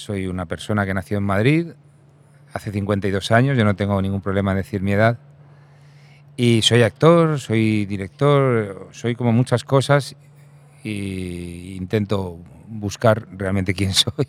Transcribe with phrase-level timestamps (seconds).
[0.00, 1.66] Soy una persona que nació en Madrid
[2.54, 3.58] hace 52 años.
[3.58, 5.18] Yo no tengo ningún problema en decir mi edad.
[6.38, 10.16] Y soy actor, soy director, soy como muchas cosas
[10.82, 14.26] y intento buscar realmente quién soy.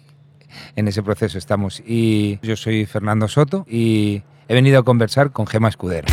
[0.75, 1.81] En ese proceso estamos.
[1.85, 6.09] Y yo soy Fernando Soto y he venido a conversar con Gema Escudero.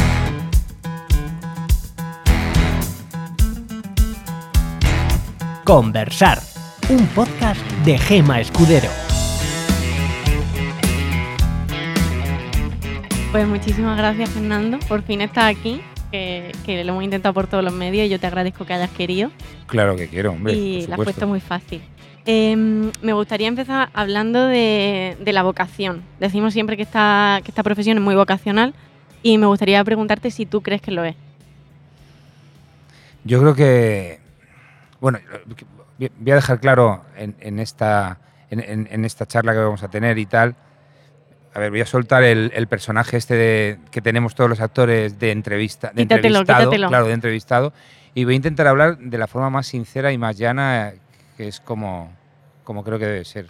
[5.64, 6.38] Conversar,
[6.90, 9.07] un podcast de Gema Escudero.
[13.38, 17.62] Pues muchísimas gracias Fernando, por fin estás aquí, que, que lo hemos intentado por todos
[17.62, 19.30] los medios y yo te agradezco que hayas querido
[19.68, 20.54] Claro que quiero, hombre.
[20.54, 21.80] y por lo has puesto muy fácil.
[22.26, 26.02] Em, me gustaría empezar hablando de, de la vocación.
[26.18, 28.74] Decimos siempre que esta, que esta profesión es muy vocacional
[29.22, 31.14] y me gustaría preguntarte si tú crees que lo es.
[33.22, 34.18] Yo creo que,
[35.00, 35.20] bueno,
[35.96, 38.18] voy a dejar claro en, en esta,
[38.50, 40.56] en esta charla que vamos a tener y tal.
[41.54, 45.18] A ver, voy a soltar el, el personaje este de- que tenemos todos los actores
[45.18, 46.88] de entrevista, de Quítatelo, entrevistado, quítatelo.
[46.88, 47.72] claro, de entrevistado,
[48.14, 50.92] y voy a intentar hablar de la forma más sincera y más llana,
[51.36, 52.12] que es como,
[52.64, 53.46] como creo que debe ser.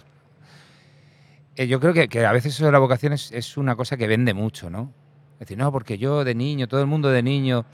[1.55, 3.97] Eh, yo creo que, que a veces eso de la vocación es, es una cosa
[3.97, 4.91] que vende mucho, ¿no?
[5.33, 7.65] Es decir, no, porque yo de niño, todo el mundo de niño,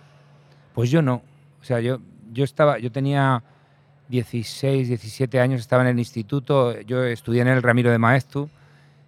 [0.73, 1.21] pues yo no.
[1.61, 1.99] O sea, yo,
[2.31, 3.43] yo estaba, yo tenía
[4.09, 8.49] 16, 17 años, estaba en el instituto, yo estudié en el Ramiro de Maestu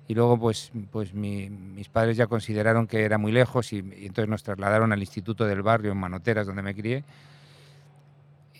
[0.07, 4.29] y luego pues, pues mi- mis padres ya consideraron que era muy lejos y, entonces
[4.29, 7.03] nos trasladaron al instituto del barrio en Manoteras, donde me crié.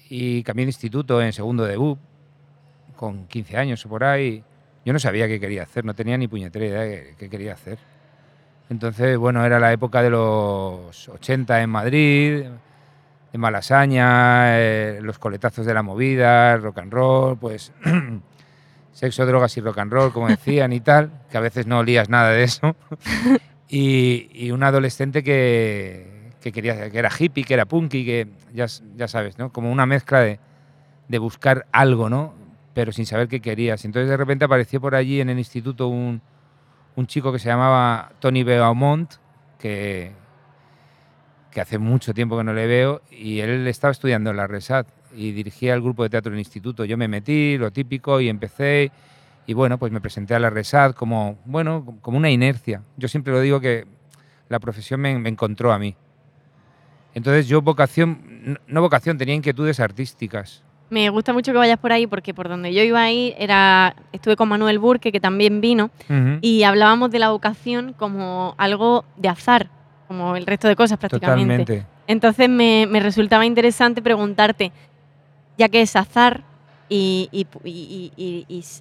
[0.10, 2.00] Y cambié de instituto en segundo de BUP,
[2.96, 4.44] con 15 años o por ahí.
[4.86, 7.78] Yo no sabía qué quería hacer, no tenía ni puñetera idea de qué quería hacer.
[8.70, 12.44] Entonces, bueno, era la época de los 80 en Madrid,
[13.32, 17.72] de Malasaña, eh, los coletazos de la movida, rock and roll, pues
[18.98, 22.10] sexo, drogas y rock and roll, como decían y tal, que a veces no olías
[22.10, 22.76] nada de eso.
[23.70, 28.66] y, y un adolescente que, que quería, que era hippie, que era punky, que ya,
[28.96, 29.52] ya sabes, ¿no?
[29.52, 30.40] Como una mezcla de,
[31.08, 32.34] de buscar algo, ¿no?
[32.74, 33.86] Pero sin saber qué querías.
[33.86, 36.20] Entonces de repente apareció por allí en el instituto un,
[36.96, 39.14] un chico que se llamaba Tony Beaumont,
[39.60, 40.12] que,
[41.52, 44.88] que hace mucho tiempo que no le veo, y él estaba estudiando en la Resat
[45.16, 46.86] y dirigía el grupo de teatro del instituto.
[46.86, 48.92] Yo me metí, lo típico, y empecé,
[49.46, 52.82] y bueno, pues me presenté a la Resat como, bueno, como una inercia.
[52.98, 53.86] Yo siempre lo digo que
[54.50, 55.96] la profesión me, me encontró a mí.
[57.14, 60.64] Entonces yo vocación, no- vocación, tenía inquietudes artísticas.
[60.90, 63.94] Me gusta mucho que vayas por ahí porque por donde yo iba a ir era,
[64.14, 65.90] estuve con Manuel Burke, que también vino,
[66.42, 69.70] y hablábamos de la vocación como algo de azar,
[70.08, 71.58] como el resto de cosas prácticamente.
[71.66, 71.86] Totalmente.
[72.08, 74.72] Entonces me, me resultaba interesante preguntarte,
[75.58, 76.44] ya que es azar
[76.90, 77.48] y,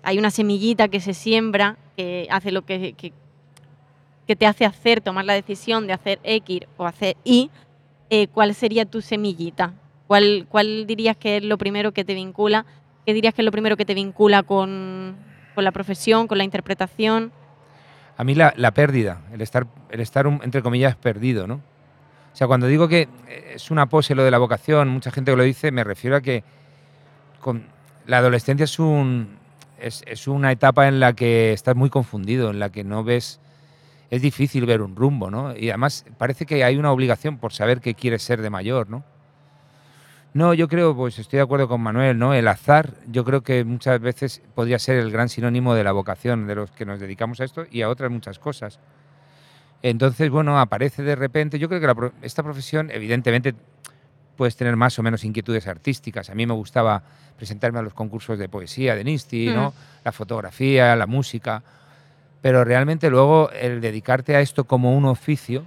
[0.03, 5.25] hay una semillita que se siembra, que hace lo que, que, te hace hacer, tomar
[5.25, 7.51] la decisión de hacer X o hacer Y,
[8.11, 9.75] eh, ¿cuál sería tu semillita?
[10.07, 12.65] ¿Cuál, ¿Cuál dirías que es lo primero que te vincula?
[13.05, 15.17] ¿Qué dirías que es lo primero que te vincula con,
[15.55, 17.33] con la profesión, con la interpretación?
[18.17, 21.55] A mí la, la pérdida, el estar, el estar entre comillas perdido, ¿no?
[21.55, 25.33] O sea, cuando digo que eh, es una pose lo de la vocación, mucha gente
[25.33, 26.45] que lo dice, me refiero a que
[28.07, 29.39] la adolescencia es, un,
[29.79, 33.41] es, una etapa en la que estás muy confundido, en la que no ves,
[34.11, 35.57] es difícil ver un rumbo, ¿no?
[35.57, 39.05] Y además parece que hay una obligación por saber qué quieres ser de mayor, ¿no?
[40.35, 42.35] No, yo creo, pues estoy de acuerdo con Manuel, ¿no?
[42.35, 46.47] El azar, yo creo que muchas veces podría ser el gran sinónimo de la vocación,
[46.47, 48.79] de los que nos dedicamos a esto y a otras muchas cosas.
[49.83, 51.59] Entonces, bueno, aparece de repente.
[51.59, 53.55] Yo creo que la esta profesión, evidentemente,
[54.37, 56.31] puedes tener más o menos inquietudes artísticas.
[56.31, 57.03] A mí me gustaba
[57.37, 59.73] presentarme a los concursos de poesía de Nisti, ¿no?
[60.05, 61.63] La fotografía, la música.
[62.43, 65.65] Pero realmente luego el dedicarte a esto como un oficio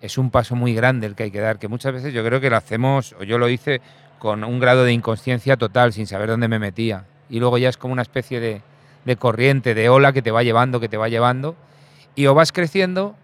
[0.00, 2.40] es un paso muy grande el que hay que dar, que muchas veces yo creo
[2.40, 3.80] que lo hacemos, o yo lo hice
[4.18, 7.04] con un grado de inconsciencia total, sin saber dónde me metía.
[7.28, 8.62] Y luego ya es como una especie de,
[9.04, 11.54] de corriente, de ola que te va llevando, que te va llevando.
[12.14, 13.14] Y o vas creciendo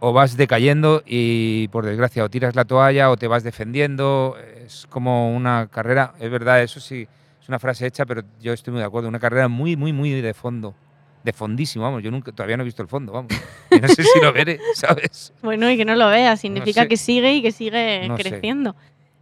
[0.00, 4.36] o vas decayendo y por desgracia o tiras la toalla o te vas defendiendo.
[4.64, 7.06] Es como una carrera, es verdad, eso sí,
[7.40, 10.10] es una frase hecha, pero yo estoy muy de acuerdo, una carrera muy, muy, muy
[10.20, 10.74] de fondo.
[11.22, 12.02] de fondísimo, vamos.
[12.02, 13.32] Yo nunca, todavía no he visto el fondo, vamos.
[13.70, 15.32] Y no sé si lo veré, ¿sabes?
[15.42, 16.88] Bueno, y que no lo veas, significa sé.
[16.88, 18.22] que sigue y que sigue No sé.
[18.24, 18.76] creciendo.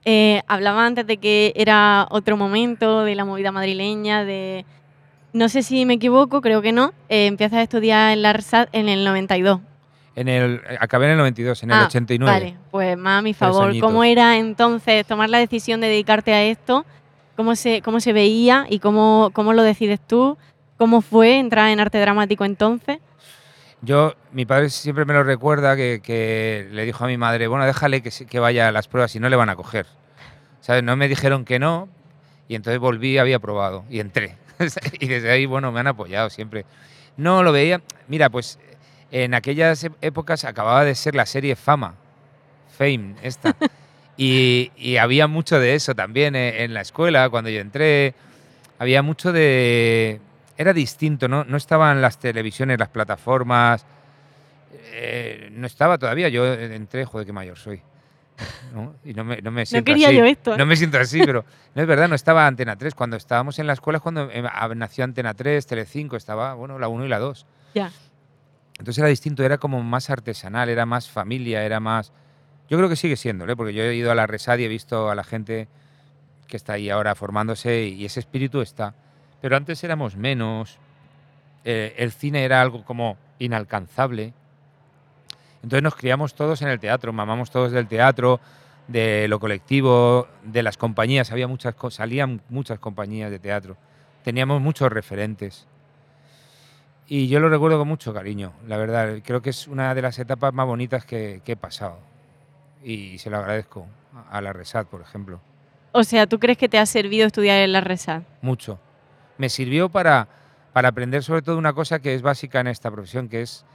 [0.05, 4.65] Eh, hablaba antes de que era otro momento de la movida madrileña, de...
[5.33, 6.93] No sé si me equivoco, creo que no.
[7.09, 9.61] eh, empiezas a estudiar en la RSAD en el 92.
[10.15, 12.33] En el, acabé en el 92, en el Ah, 89.
[12.33, 13.79] Vale, pues más a mi favor.
[13.81, 16.85] ¿Cómo era entonces tomar la decisión de dedicarte a esto?
[17.37, 20.37] ¿Cómo se, cómo se veía y cómo, cómo lo decides tú?
[20.77, 22.99] ¿Cómo fue entrar en arte dramático entonces?
[23.81, 27.65] Yo, mi padre siempre me lo recuerda que, que le dijo a mi madre, bueno,
[27.65, 29.87] déjale que, que vaya a las pruebas y no le van a coger.
[30.61, 30.85] ¿Sabes?
[30.85, 31.89] No me dijeron que no
[32.49, 34.37] y entonces volví, había probado y entré.
[35.01, 36.65] y desde ahí, bueno, me han apoyado siempre.
[37.17, 37.81] No lo veía.
[38.09, 38.59] Mira, pues
[39.13, 41.95] en aquellas épocas acababa de ser la serie Fama,
[42.77, 43.55] Fame, esta.
[44.17, 48.15] y, y había mucho de eso también eh, en la escuela, cuando yo entré.
[48.79, 50.21] Había mucho de...
[50.59, 51.45] Era distinto, ¿no?
[51.45, 53.85] No estaban las televisiones, las plataformas.
[54.93, 56.29] eh, no estaba todavía.
[56.29, 57.81] Yo entré, joder, qué mayor soy.
[58.75, 58.95] ¿no?
[59.05, 60.17] Y no me, no me siento quería así.
[60.17, 60.59] yo esto, ¿eh?
[60.59, 61.45] No me siento así, pero
[61.75, 62.95] no es verdad, no estaba Antena 3.
[62.95, 66.89] Cuando estábamos en la escuela es cuando ah, nació Antena 3, Telecinco, estaba, bueno, la
[66.89, 67.47] 1 y la 2.
[67.75, 67.93] Ya.
[68.79, 72.13] Entonces era distinto, era como más artesanal, era más familia, era más...
[72.69, 73.57] Yo creo que sigue siendo, ¿eh?
[73.57, 75.69] porque yo he ido a la Resad y he visto a la gente
[76.47, 78.95] que está ahí ahora formándose y ese espíritu está.
[79.41, 80.79] Pero antes éramos menos,
[81.65, 84.33] eh, el cine era algo como inalcanzable.
[85.63, 88.41] Entonces nos criamos todos en el teatro, mamamos todos del teatro,
[88.89, 91.31] de lo colectivo, de las compañías.
[91.31, 93.77] Había muchas, salían muchas compañías de teatro.
[94.25, 95.67] Teníamos muchos referentes.
[97.15, 99.19] Y yo lo recuerdo con mucho cariño, la verdad.
[99.23, 101.99] Creo que es una de las etapas más bonitas que, que he pasado.
[102.83, 103.87] Y se lo agradezco
[104.31, 105.39] a la Resat, por ejemplo.
[105.93, 108.23] O sea, ¿tú crees que te ha servido estudiar en la RESAD?
[108.41, 108.79] Mucho.
[109.37, 110.27] Me sirvió para,
[110.73, 113.67] para aprender sobre todo una cosa que es básica en esta profesión, que es,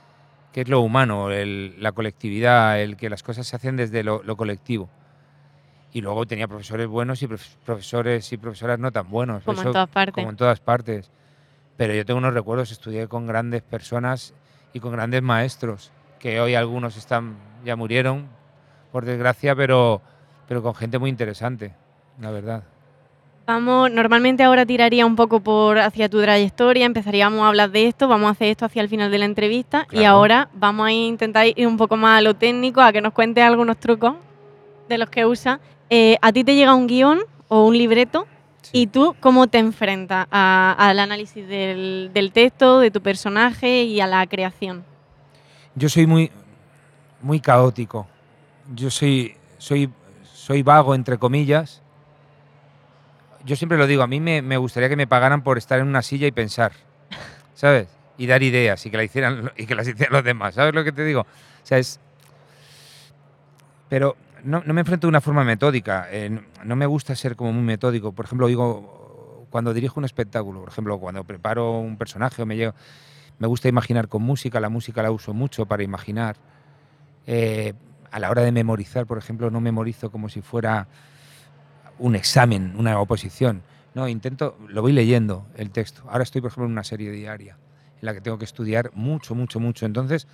[0.52, 4.24] que es lo humano, el- la colectividad, el que las cosas se hacen desde lo,
[4.24, 4.90] lo colectivo.
[5.94, 9.44] Y luego tenía profesores buenos y prof- profesores y profesoras no tan buenos.
[9.44, 10.16] Como en todas partes.
[10.16, 11.12] Como en todas partes.
[11.78, 14.34] Pero yo tengo unos recuerdos, estudié con grandes personas
[14.74, 18.28] y con grandes maestros, que hoy algunos están ya murieron,
[18.92, 20.02] por desgracia, pero,
[20.48, 21.74] pero con gente muy interesante,
[22.20, 22.64] la verdad.
[23.46, 28.10] Vamos, normalmente ahora tiraría un poco por hacia tu trayectoria, empezaríamos a hablar de esto,
[28.10, 31.48] vamos a hacer esto hacia el final de la entrevista y ahora vamos a intentar
[31.48, 34.16] ir un poco más a lo técnico, a que nos cuentes algunos trucos
[34.90, 35.62] de los que usa.
[35.90, 38.28] Eh, a ti te llega un guion o un libreto
[38.72, 38.82] Sí.
[38.82, 44.08] y tú cómo te enfrentas al análisis del, del texto, de tu personaje y a
[44.08, 44.84] la creación.
[45.76, 46.32] Yo soy muy,
[47.22, 48.08] muy caótico.
[48.74, 49.90] Yo soy, soy,
[50.24, 51.82] soy vago, entre comillas.
[53.46, 55.88] Yo siempre lo digo, a mí me, me gustaría que me pagaran por estar en
[55.88, 56.74] una silla y pensar,
[57.54, 57.88] ¿sabes?
[58.18, 60.84] Y dar ideas y que, la hicieran, y que las hicieran los demás, ¿sabes lo
[60.84, 61.22] que te digo?
[61.22, 61.26] O
[61.66, 62.00] sea, es...
[63.90, 66.08] Pero no, me enfrento de una forma metódica.
[66.12, 66.30] eh,
[66.64, 68.12] no- me gusta ser como muy metódico.
[68.12, 73.48] Por ejemplo, digo, cuando dirijo un espectáculo, por ejemplo, cuando preparo un personaje o me
[73.48, 76.36] gusta imaginar con música, la música la uso mucho para imaginar.
[77.26, 77.74] Eh,
[78.12, 80.88] a la hora de memorizar, por ejemplo, no memorizo como si fuera
[82.00, 83.64] un examen, una oposición.
[83.94, 86.04] No, intento, lo voy leyendo el texto.
[86.10, 87.58] Ahora estoy, por ejemplo, en una serie diaria
[88.00, 89.86] en la que tengo que estudiar mucho, mucho, mucho.
[89.86, 90.28] Entonces,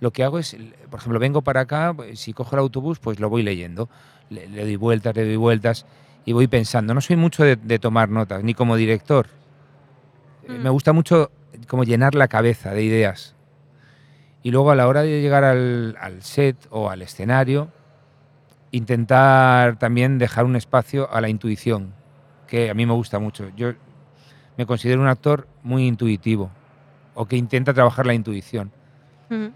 [0.00, 0.56] lo que hago es,
[0.90, 3.88] por ejemplo, vengo para acá, si cojo el autobús, pues lo voy leyendo.
[4.30, 5.86] Le, le doy vueltas, le doy vueltas
[6.24, 6.92] y voy pensando.
[6.94, 9.26] No soy mucho de, de tomar notas, ni como director.
[10.44, 10.62] Eh, Mm.
[10.62, 11.30] Me gusta mucho
[11.66, 13.34] como llenar la cabeza de ideas.
[14.42, 17.68] Y luego a la hora de llegar al, al set o al escenario,
[18.70, 21.94] intentar también dejar un espacio a la intuición,
[22.46, 23.50] que a mí me gusta mucho.
[23.56, 23.72] Yo
[24.56, 26.50] me considero un actor muy intuitivo
[27.14, 28.70] o que intenta trabajar la intuición.
[29.30, 29.52] Ujú.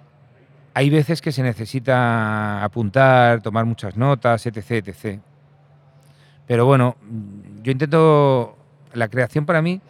[0.72, 5.20] Hay veces que se necesita apuntar, tomar muchas notas, etc, etc.
[6.46, 8.56] Pero bueno, mm, yo intento,
[8.94, 9.80] la creación para mí,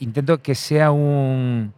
[0.00, 1.72] intento que sea un,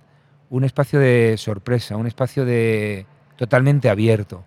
[0.50, 4.44] un espacio de sorpresa, un espacio de totalmente abierto.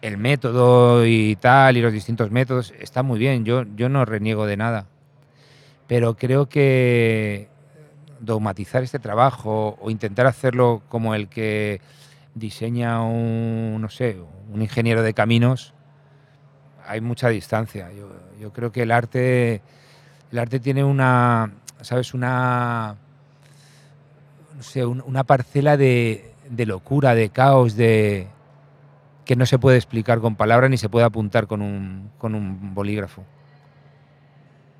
[0.00, 4.46] El método y tal, y los distintos métodos, está muy bien, yo, yo no reniego
[4.46, 4.86] de nada.
[5.86, 7.48] Pero creo que
[8.20, 11.80] dogmatizar este trabajo o intentar hacerlo como el que
[12.34, 14.18] diseña un, no sé,
[14.52, 15.74] un ingeniero de caminos,
[16.86, 17.90] hay mucha distancia.
[17.92, 18.08] Yo,
[18.40, 19.62] yo creo que el arte,
[20.32, 22.14] el arte tiene una, ¿sabes?
[22.14, 22.96] Una,
[25.04, 28.28] una parcela de, de locura, de caos, de
[29.24, 32.74] que no se puede explicar con palabras ni se puede apuntar con un, con un
[32.74, 33.24] bolígrafo.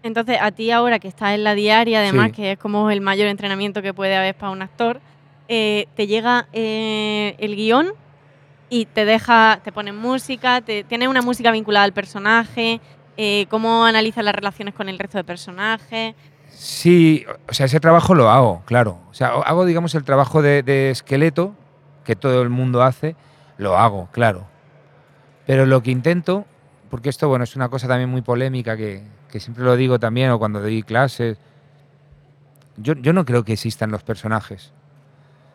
[0.02, 2.32] Entonces, a ti ahora que estás en la diaria, además, Sí.
[2.32, 5.00] que es como el mayor entrenamiento que puede haber para un actor,
[5.48, 7.92] eh, te llega eh, el guion
[8.70, 12.80] y te deja, te ponen música, te, tienes una música vinculada al personaje,
[13.16, 16.14] eh, cómo analizas las relaciones con el resto de personajes.
[16.50, 18.98] Sí, o sea, ese trabajo lo hago, claro.
[19.10, 21.54] O sea, hago, digamos, el trabajo de, de esqueleto
[22.04, 23.16] que todo el mundo hace,
[23.58, 24.46] lo hago, claro.
[25.46, 26.44] Pero lo que intento,
[26.90, 30.30] porque esto, bueno, es una cosa también muy polémica que, que siempre lo digo también,
[30.30, 31.38] o cuando doy clases,
[32.76, 34.72] yo, yo no creo que existan los personajes.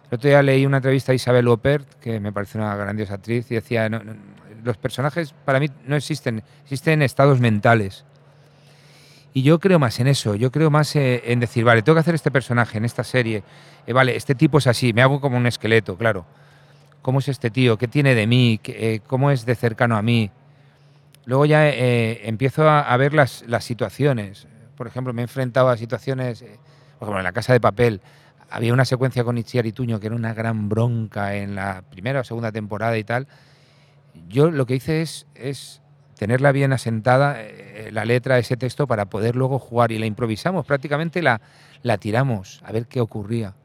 [0.09, 3.49] El otro día leí una entrevista a Isabel Huppert, que me parece una grandiosa actriz,
[3.51, 4.13] y decía, "No, no,
[4.63, 8.05] los personajes para mí no existen, existen estados mentales.
[9.33, 12.01] Y yo creo más en eso, yo creo más eh, en decir, vale, tengo que
[12.01, 13.43] hacer este personaje en esta serie,
[13.87, 16.25] eh, vale, este tipo es así, me hago como un esqueleto, claro.
[17.01, 17.77] ¿Cómo es este tío?
[17.77, 18.59] ¿Qué tiene de mí?
[18.61, 20.29] ¿Qué- eh, ¿Cómo es de cercano a mí?
[21.25, 24.47] Luego ya eh, empiezo a, ver las, las situaciones.
[24.75, 26.59] Por ejemplo, me he enfrentado a situaciones, eh,
[26.99, 28.01] por ejemplo, en la Casa de Papel,
[28.49, 32.23] había una secuencia con Itziar Ituño que era una gran bronca en la primera o
[32.23, 33.27] segunda temporada y tal.
[34.27, 35.81] Yo lo que hice es, es
[36.17, 39.91] tenerla bien asentada, eh, la letra, ese texto, para poder luego jugar.
[39.91, 41.41] Y la improvisamos, prácticamente la,
[41.81, 43.55] la tiramos a ver qué ocurría.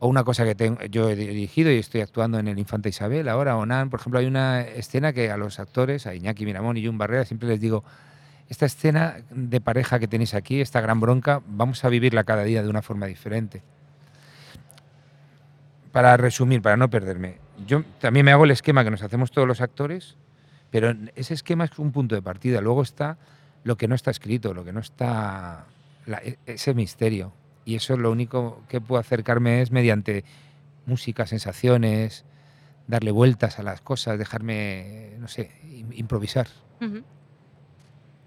[0.00, 3.28] O una cosa que tengo, yo he dirigido y estoy actuando en el Infanta Isabel
[3.28, 6.84] ahora, Onan, por ejemplo, hay una escena que a los actores, a Iñaki Miramón y
[6.84, 7.84] Jun Barrera, siempre les digo,
[8.48, 12.62] esta escena de pareja que tenéis aquí, esta gran bronca, vamos a vivirla cada día
[12.62, 13.62] de una forma diferente.
[15.92, 19.46] Para resumir, para no perderme, yo también me hago el esquema que nos hacemos todos
[19.46, 20.16] los actores,
[20.70, 22.60] pero ese esquema es un punto de partida.
[22.60, 23.16] Luego está
[23.62, 25.66] lo que no está escrito, lo que no está.
[26.06, 27.32] la- e- ese misterio.
[27.64, 30.24] Y eso lo único que puedo acercarme es mediante
[30.86, 32.24] música, sensaciones,
[32.86, 36.46] darle vueltas a las cosas, dejarme, no sé, im- improvisar.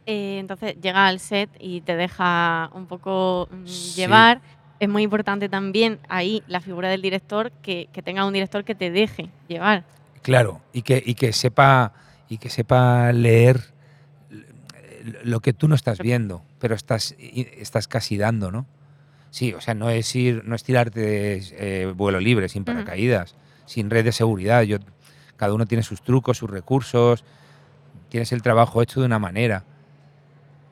[0.06, 3.96] Eh, entonces llega al set y te deja un poco mm, Sí.
[3.96, 4.42] llevar.
[4.80, 8.76] Es muy importante también ahí la figura del director, que, que tenga un director que
[8.76, 9.84] te deje llevar.
[10.22, 11.94] Claro, y que, y que sepa
[12.30, 13.62] y que sepa leer
[15.24, 18.66] lo que tú no estás viendo, pero estás, estás casi dando, ¿no?
[19.32, 23.90] Sí, o sea, no es ir, no es tirarte eh, vuelo libre, sin paracaídas, sin
[23.90, 24.64] red de seguridad.
[24.64, 24.78] Yo,
[25.36, 27.24] cada uno tiene sus trucos, sus recursos,
[28.10, 29.64] tienes el trabajo hecho de una manera.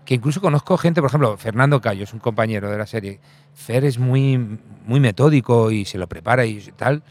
[0.05, 3.19] Que incluso conozco gente, por ejemplo, Fernando Cayo es un compañero de la serie.
[3.53, 7.03] Fer es muy, muy metódico y se lo prepara y tal,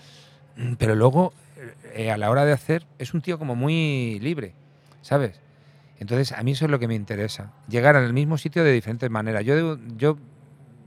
[0.79, 1.33] pero luego
[1.95, 4.55] eh, a la hora de hacer es un tío como muy libre,
[5.03, 5.41] ¿sabes?
[5.99, 9.11] Entonces a mí eso es lo que me interesa, llegar al mismo sitio de diferentes
[9.11, 9.45] maneras.
[9.45, 10.19] Yo, yo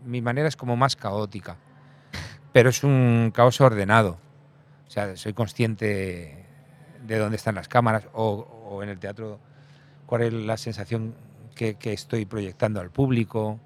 [0.08, 1.58] mi manera es como más caótica,
[2.54, 4.18] pero es un caos ordenado.
[4.88, 6.46] O sea, soy consciente
[7.06, 9.40] de dónde están las cámaras o, en el teatro
[10.06, 11.14] cuál es la sensación
[11.56, 13.60] que, que estoy proyectando al público.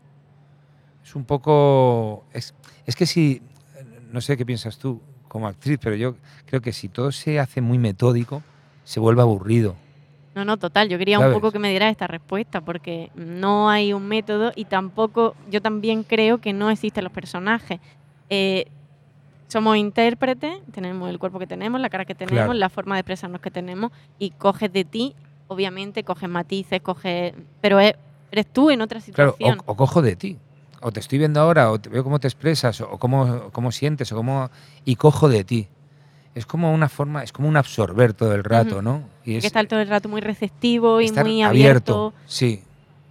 [1.04, 2.26] Es un poco...
[2.34, 2.56] Es,
[2.86, 3.42] es que si...
[4.12, 7.62] No sé qué piensas tú como actriz, pero yo creo que si todo se hace
[7.62, 8.44] muy metódico,
[8.84, 9.76] se vuelve aburrido.
[10.34, 10.88] No, no, total.
[10.88, 14.66] Yo quería un poco que me dieras esta respuesta, porque no hay un método y
[14.66, 17.80] tampoco, yo también creo que no existen los personajes.
[18.30, 18.66] Eh,
[19.50, 22.54] somos intérpretes, tenemos el cuerpo que tenemos, la cara que tenemos, Claro.
[22.54, 25.14] la forma de expresarnos que tenemos, y coges de ti,
[25.48, 27.34] obviamente, coges matices, coges.
[27.60, 27.96] Pero es-
[28.32, 29.60] eres tú en otra Claro, situación.
[29.66, 30.38] o, o cojo de ti.
[30.80, 34.12] O te estoy viendo ahora, o te veo cómo te expresas, o cómo, cómo sientes,
[34.14, 34.50] o cómo.
[34.86, 35.68] Y cojo de ti.
[36.34, 38.82] Es como una forma, es como un absorber todo el rato.
[38.82, 39.04] ¿no?
[39.32, 42.64] Y Hay es que estar todo el rato muy receptivo y muy abierto, Sí,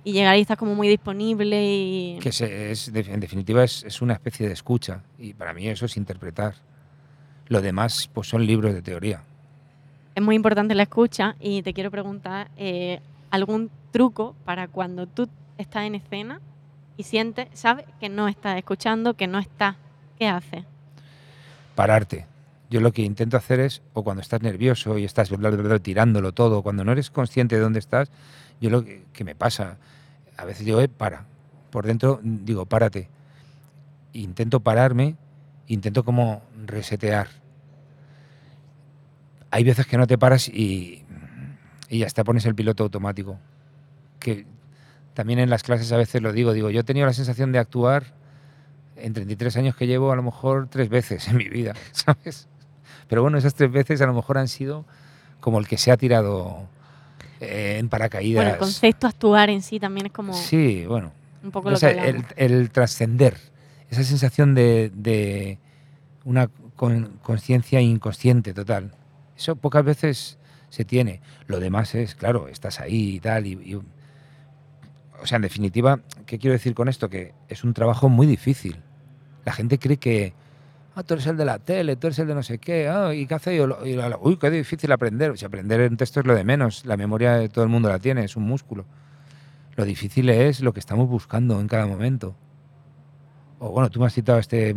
[0.05, 4.01] y llegar y estar como muy disponible y que se- es, en definitiva es, es
[4.03, 5.03] una especie de escucha.
[5.19, 6.55] Y para mí eso es interpretar.
[7.49, 9.23] Lo demás, pues son libros de teoría.
[10.15, 13.01] es muy importante la escucha y te quiero preguntar eh,
[13.31, 16.41] algún truco para cuando tú estás en escena
[16.97, 19.77] y sientes, sabes que no estás escuchando, que no estás,
[20.19, 20.65] ¿qué haces?
[21.75, 22.27] pararte.
[22.71, 25.79] Yo lo que intento hacer es, o cuando estás nervioso y estás bla, bla, bla,
[25.81, 28.11] tirándolo todo, cuando no eres consciente de dónde estás,
[28.61, 29.77] yo lo que, me pasa,
[30.37, 31.25] a veces digo, eh, para.
[31.71, 33.09] Por dentro digo, párate.
[34.13, 35.17] Intento pararme,
[35.67, 37.29] intento como resetear.
[39.51, 41.05] Hay veces que no te paras y,
[41.89, 43.39] y ya está, pones el piloto automático.
[44.21, 44.47] Que
[45.15, 47.59] también en las clases a veces lo digo, digo, yo he tenido la sensación de
[47.59, 48.15] actuar
[48.97, 52.49] en 33 años que llevo a lo mejor tres veces en mi vida, ¿sabes?
[53.11, 54.87] Pero bueno, esas tres veces a lo mejor han sido
[55.41, 56.67] como el que se ha tirado
[57.41, 58.45] eh, en paracaídas.
[58.45, 61.13] Bueno, el concepto actuar en sí también es como Sí, bueno.
[61.43, 63.37] un poco lo sea, que el, trascender,
[63.91, 65.59] esa sensación de, de
[66.25, 68.93] una con- conciencia inconsciente total.
[69.37, 70.39] Eso pocas veces
[70.69, 71.21] se tiene.
[71.49, 73.47] Lo demás es, claro, estás ahí y tal.
[73.47, 77.11] Y, y- o sea, en definitiva, ¿qué quiero decir con esto?
[77.11, 78.77] Que es un trabajo muy difícil.
[79.45, 80.33] La gente cree que,
[80.95, 83.15] ah, tú eres el de la tele, tú eres el de no sé qué, ah,
[83.15, 83.57] ¿y qué hace?
[83.57, 85.31] Y, uy, qué difícil aprender.
[85.31, 87.89] O sea, aprender un texto es lo de menos, la memoria de todo el mundo
[87.89, 88.85] la tiene, es un músculo.
[89.77, 92.35] Lo difícil es lo que estamos buscando en cada momento.
[93.59, 94.75] O bueno, tú me has citado a este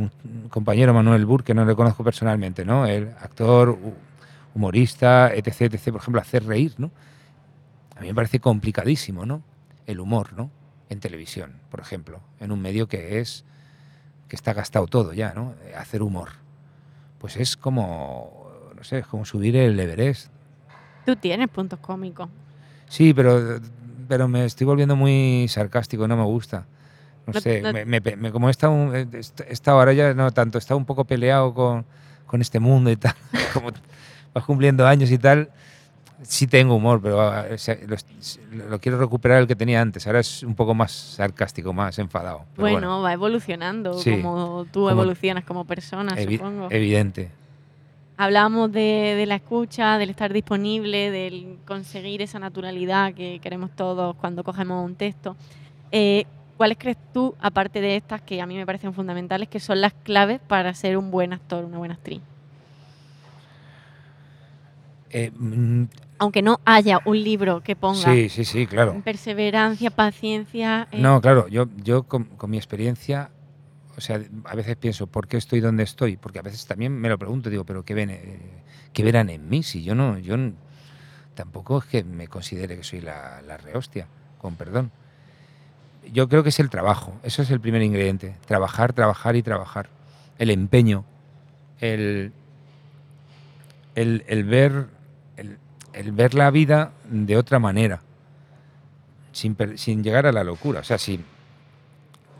[0.49, 2.85] compañero Manuel Burr, que no le conozco personalmente, ¿no?
[2.85, 3.93] El actor, hu-
[4.53, 6.91] humorista, etc, etc, por ejemplo, hacer reír, ¿no?
[7.95, 9.41] A mí me parece complicadísimo, ¿no?
[9.87, 10.51] El humor, ¿no?
[10.89, 13.45] En televisión, por ejemplo, en un medio que es
[14.33, 15.53] que está gastado todo ya, ¿no?
[15.63, 16.29] Eh, Hacer humor.
[17.19, 20.29] Pues es como, no sé, es como subir el Everest.
[21.05, 22.29] Tú tienes puntos cómicos.
[22.89, 23.59] Sí, pero,
[24.07, 26.65] pero me estoy volviendo muy sarcástico, no me gusta.
[27.27, 30.15] No, No- sé, no- me- me- me- como he estado, est- he estado ahora ya
[30.15, 31.85] no tanto, he estado un poco peleado con,
[32.25, 33.13] con este mundo y tal,
[33.53, 33.69] como
[34.33, 35.51] vas cumpliendo años y tal,
[36.23, 37.77] sí tengo humor, pero ah, o sea,
[38.69, 42.45] lo, quiero recuperar el que tenía antes, ahora es un poco más sarcástico, más enfadado.
[42.57, 44.11] Bueno, va evolucionando, Sí.
[44.21, 46.67] como tú Como- evolucionas como persona, evi- supongo.
[46.71, 47.29] evidente.
[48.17, 54.15] Hablábamos de, de la escucha, del estar disponible, del conseguir esa naturalidad que queremos todos
[54.17, 55.35] cuando cogemos un texto.
[55.91, 56.25] Eh,
[56.55, 59.93] ¿Cuáles crees tú, aparte de estas que a mí me parecen fundamentales, que son las
[59.93, 62.21] claves para ser un buen actor, una buena actriz?
[65.09, 65.83] Eh, mm,
[66.19, 69.01] Aunque no haya un libro que ponga sí, sí, sí, claro.
[69.03, 70.87] perseverancia, paciencia.
[70.91, 73.29] eh, No, claro, yo, yo con, con mi experiencia,
[73.97, 76.17] o sea, a veces pienso, ¿por qué estoy donde estoy?
[76.17, 78.39] Porque a veces también me lo pregunto, digo, ¿pero qué, ven, eh,
[78.93, 79.63] qué verán en mí?
[79.63, 80.35] Si yo no, yo
[81.35, 84.91] tampoco es que me considere que soy la, la rehostia, con perdón.
[86.11, 89.89] Yo creo que es el trabajo, eso es el primer ingrediente, trabajar, trabajar y trabajar.
[90.37, 91.05] El empeño,
[91.79, 92.33] el,
[93.95, 94.87] el, el ver,
[95.93, 98.01] el, ver la vida de otra manera
[99.31, 100.81] sin, sin llegar a la locura.
[100.81, 101.23] O sea, si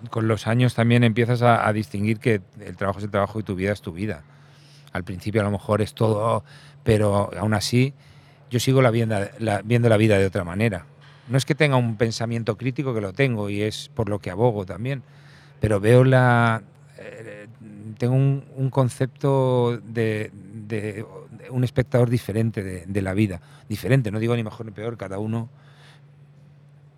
[0.10, 3.44] con los años también empiezas a, a distinguir que el trabajo es el trabajo y
[3.44, 4.24] tu vida es tu vida.
[4.92, 6.44] Al principio a lo mejor es todo,
[6.84, 7.94] pero aún así
[8.52, 10.86] yo sigo la viendo la vida de otra manera.
[11.28, 14.30] No es que tenga un pensamiento crítico, que lo tengo y es por lo que
[14.30, 15.02] abogo también,
[15.60, 16.62] pero veo la...
[17.00, 17.48] eh,
[17.98, 20.32] tengo un, un concepto de
[21.52, 23.42] un espectador diferente de, de la vida.
[23.70, 25.50] Diferente, no digo ni mejor ni peor, cada uno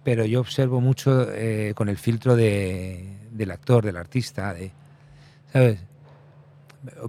[0.03, 4.71] pero yo observo mucho eh, con el filtro de- del actor, del artista, de,
[5.51, 5.79] ¿sabes?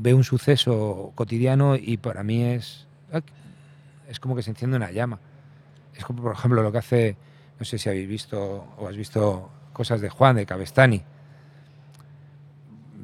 [0.01, 3.20] Veo un suceso cotidiano y para mí es, ah,
[4.09, 5.20] es como que se enciende una llama.
[5.94, 7.16] Es como, por ejemplo, lo que hace,
[7.59, 11.03] no sé si habéis visto o has visto cosas de Juan, de Cabestani.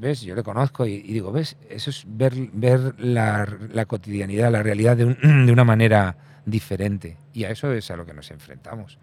[0.02, 0.22] ¿Ves?
[0.22, 1.56] Yo le conozco y, digo, ¿ves?
[1.70, 7.16] Eso es ver, ver la, la cotidianidad, la realidad de, un- de una manera diferente.
[7.32, 8.98] Y a eso es a lo que nos enfrentamos.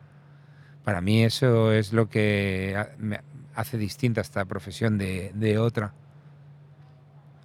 [0.84, 2.76] Para mí eso es lo que
[3.56, 5.94] hace distinta esta profesión de, de otra.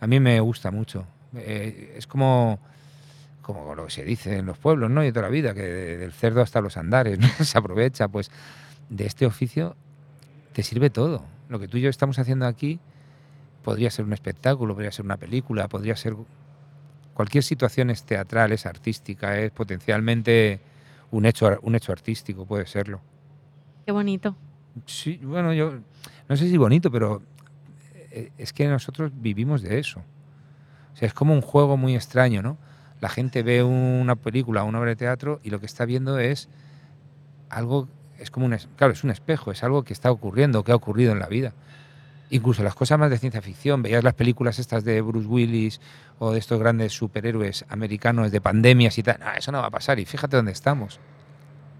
[0.01, 1.07] A mí me gusta mucho.
[1.37, 2.59] Eh, es como,
[3.41, 5.05] como lo que se dice en los pueblos, ¿no?
[5.05, 7.21] Y toda la vida, que de- del cerdo hasta los andares.
[7.41, 8.33] Se aprovecha, pues,
[8.89, 9.77] de este oficio
[10.53, 11.25] te sirve todo.
[11.49, 12.81] Lo que tú y yo estamos haciendo aquí
[13.65, 16.15] podría ser un espectáculo, podría ser una película, podría ser
[17.15, 20.61] cualquier situación es teatral, es artística, es potencialmente
[21.11, 23.01] un hecho, un hecho artístico, puede serlo.
[23.87, 24.37] Qué bonito.
[24.87, 25.81] Sí, bueno, yo
[26.29, 27.23] no sé si bonito, pero
[28.11, 30.01] eh, es que nosotros vivimos de eso.
[30.93, 32.59] O sea, es como un juego muy extraño, ¿no?
[33.01, 36.49] La gente ve una película, una obra de teatro y lo que está viendo es
[37.51, 40.77] algo, es como un, claro, es un espejo, es algo que está ocurriendo, que ha
[40.77, 41.53] ocurrido en la vida.
[42.35, 45.81] Incluso las cosas más de ciencia ficción, veías las películas estas de Bruce Willis
[46.19, 49.71] o de estos grandes superhéroes americanos de pandemias y tal, "Ah, eso no va a
[49.71, 50.99] pasar y fíjate dónde estamos,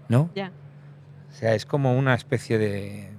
[0.07, 0.29] ¿no?
[0.33, 0.53] Ya.
[1.29, 3.09] O sea, es como una especie de,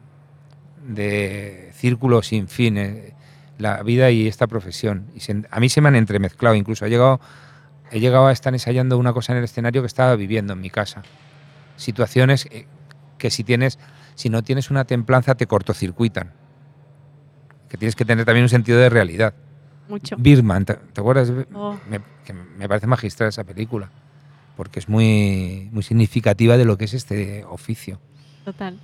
[0.86, 3.12] de círculo sin fin, eh,
[3.58, 5.08] la vida y esta profesión.
[5.14, 7.20] Y se- a mí se me han entremezclado, incluso he llegado,
[7.90, 10.70] he llegado a estar ensayando una cosa en el escenario que estaba viviendo en mi
[10.70, 11.02] casa.
[11.76, 12.66] Situaciones eh,
[13.18, 13.78] que si tienes,
[14.14, 16.32] si no tienes una templanza te cortocircuitan.
[17.68, 19.34] Que tienes que tener también un sentido de realidad.
[19.88, 20.16] Mucho.
[20.18, 21.32] Birman, ¿te, te acuerdas?
[21.54, 21.76] Oh.
[21.88, 23.88] Me, que me parece magistral esa película,
[24.56, 28.00] porque es muy, muy significativa de lo que es este oficio.
[28.44, 28.78] Total.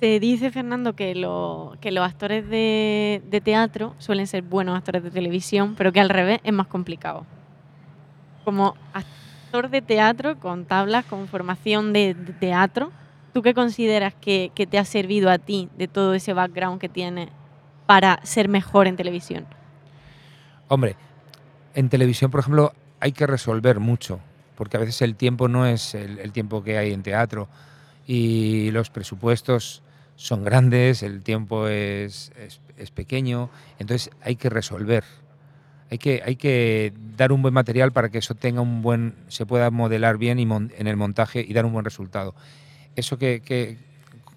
[0.00, 5.02] Se dice, Fernando, que, lo- que los actores de, de teatro suelen ser buenos actores
[5.02, 7.24] de televisión, pero que al revés es más complicado.
[8.44, 12.90] Como actor de teatro, con tablas, con formación de, de teatro,
[13.32, 16.88] ¿tú qué consideras que, que te ha servido a ti de todo ese background que
[16.88, 17.28] tienes
[17.86, 19.46] para ser mejor en televisión?
[20.68, 20.96] Hombre,
[21.74, 24.20] en televisión, por ejemplo, hay que resolver mucho,
[24.56, 27.48] porque a veces el tiempo no es el, el tiempo que hay en teatro
[28.06, 29.82] y los presupuestos
[30.16, 35.04] son grandes, el tiempo es, es- es pequeño, entonces hay que resolver.
[35.90, 39.46] Hay que, hay que dar un buen material para que eso tenga un buen, se
[39.46, 42.34] pueda modelar bien y mon- en el montaje y dar un buen resultado.
[42.96, 43.78] Eso que, que-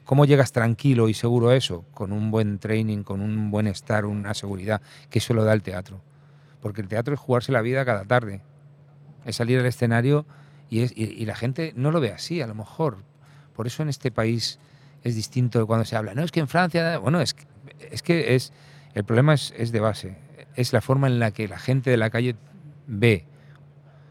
[0.07, 1.85] ¿cómo llegas tranquilo y seguro a eso?
[1.93, 5.61] Con un buen training, con un buen estar, una seguridad, que eso lo da el
[5.61, 6.01] teatro.
[6.61, 8.41] Porque el teatro es jugarse la vida cada tarde.
[9.25, 10.25] Es salir al escenario
[10.71, 12.97] y, es, y, y la gente no lo ve así, a lo mejor.
[13.55, 14.59] Por eso en este país
[15.03, 16.15] es distinto cuando se habla.
[16.15, 17.45] No, es que en Francia, bueno, es, que-
[17.91, 18.51] es que es,
[18.95, 20.17] el problema es, es de base.
[20.55, 22.35] Es la forma en la que la gente de la calle
[22.87, 23.25] ve.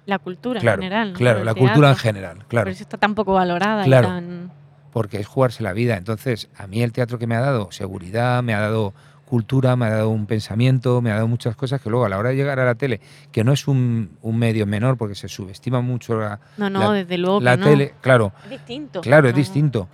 [0.04, 1.12] La cultura Claro, en general.
[1.14, 2.66] claro, la cultura en general, claro.
[2.66, 4.06] Por eso está tan poco valorada Claro.
[4.06, 4.52] y tan...
[4.96, 5.98] porque es jugarse la vida.
[5.98, 8.94] Entonces, a mí el teatro que me ha dado seguridad, me ha dado
[9.26, 12.16] cultura, me ha dado un pensamiento, me ha dado muchas cosas que luego a la
[12.16, 15.28] hora de llegar a la tele, que no es un, un medio menor porque se
[15.28, 17.66] subestima mucho la, No, no, la- desde luego la no.
[17.66, 19.02] tele, claro, Es distinto.
[19.02, 19.86] claro, es distinto.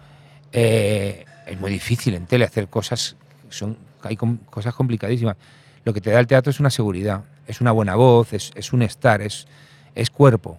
[0.53, 3.17] Eh, es muy difícil en tele hacer cosas,
[3.49, 5.37] son, hay com- cosas complicadísimas.
[5.85, 8.73] Lo que te da el teatro es una seguridad, es una buena voz, es, es
[8.73, 9.49] un estar, es,
[9.97, 10.59] es cuerpo.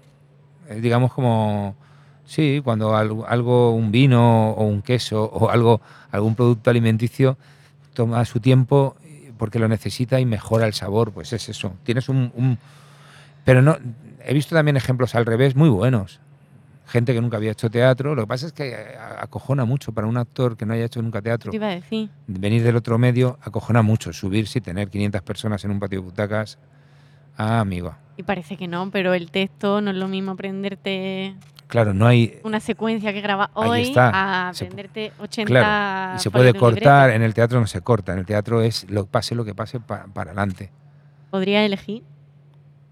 [0.67, 1.77] Es, digamos como,
[2.25, 5.81] sí, cuando algo, un vino o un queso o algo,
[6.11, 7.37] algún producto alimenticio
[7.93, 11.73] toma su tiempo eh, porque lo necesita y mejora el sabor, pues es eso.
[11.83, 12.57] Tienes un, un-
[13.45, 13.77] pero no,
[14.25, 16.19] he visto también ejemplos al revés muy buenos.
[16.85, 18.13] Gente que nunca había hecho teatro.
[18.13, 18.75] Lo que pasa es que eh,
[19.19, 21.49] acojona mucho para un actor que no haya hecho nunca teatro.
[21.51, 22.09] Te iba a decir.
[22.27, 24.11] Venir del otro medio acojona mucho.
[24.13, 26.57] Subirse y tener 500 personas en un patio de butacas.
[27.37, 27.95] Ah, amigo.
[28.17, 31.35] Y parece que no, pero el texto no es lo mismo aprenderte
[31.73, 32.39] Claro, no hay.
[32.43, 34.11] una secuencia que graba hoy está.
[34.11, 37.09] a aprenderte 80 Claro, y se puede cortar.
[37.09, 38.13] En el teatro no se corta.
[38.13, 40.69] En el teatro es lo pase lo que pase pa- para adelante.
[41.31, 42.03] ¿Podría elegir?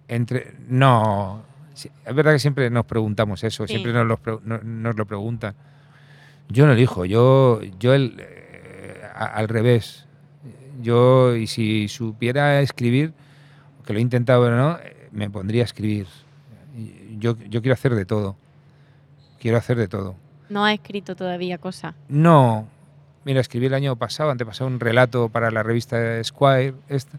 [0.08, 0.56] Entre.
[0.68, 1.44] No.
[1.76, 3.68] Es verdad que siempre nos preguntamos eso.
[3.68, 3.74] Sí.
[3.74, 4.20] Siempre nos lo,
[4.64, 5.54] nos lo preguntan.
[6.50, 7.06] Yo no elijo.
[7.06, 10.08] Yo, yo el, eh, al revés.
[10.82, 13.14] Yo, y si supiera escribir,
[13.86, 16.08] que lo he intentado pero no, eh, me pondría a escribir.
[16.76, 18.36] Y Yo, yo quiero hacer de todo.
[19.42, 20.16] Quiero hacer de todo.
[20.50, 21.96] No ha escrito todavía cosas.
[22.08, 22.68] No.
[23.26, 27.18] Mira, escribí el año pasado, antepasado, un relato para la revista Squire, esta,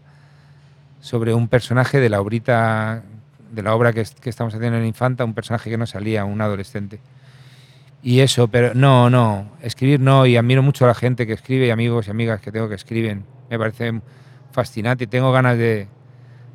[1.01, 3.03] sobre un personaje de la obrita,
[3.51, 6.23] de la obra que, es- que estamos haciendo en Infanta, un personaje que no salía,
[6.25, 6.99] un adolescente.
[8.01, 11.67] Y eso, pero no, no, escribir no, y admiro mucho a la gente que escribe
[11.67, 13.25] y amigos y amigas que tengo que escriben.
[13.49, 14.01] Me parece
[14.51, 15.87] fascinante y tengo ganas de,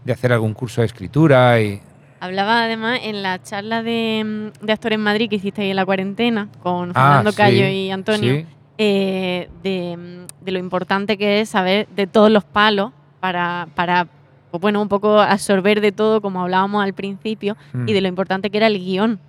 [0.04, 1.80] de hacer algún curso de escritura y
[2.20, 5.76] Hablaba además en la charla de, mm, de actores en Madrid que hiciste ahí en
[5.76, 8.46] la cuarentena con Ah, Fernando sí, Cayo y Antonio, sí.
[8.78, 14.06] eh, de, mm, de lo importante que es saber de todos los palos para, para
[14.50, 17.88] pues bueno, un poco absorber de todo, como hablábamos al principio, Mm.
[17.88, 19.20] y de lo importante que era el guion.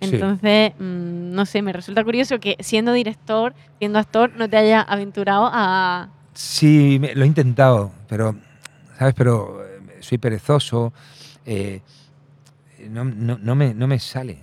[0.00, 0.08] Sí.
[0.14, 4.86] Entonces, mm, no sé, me resulta curioso que siendo director, siendo actor, no te hayas
[4.88, 6.08] aventurado a...
[6.32, 8.34] Sí, me- lo he intentado, pero,
[8.98, 9.12] ¿sabes?
[9.14, 10.94] Pero eh, soy perezoso,
[11.44, 11.82] eh,
[12.88, 14.38] no, no- no me, no me sale.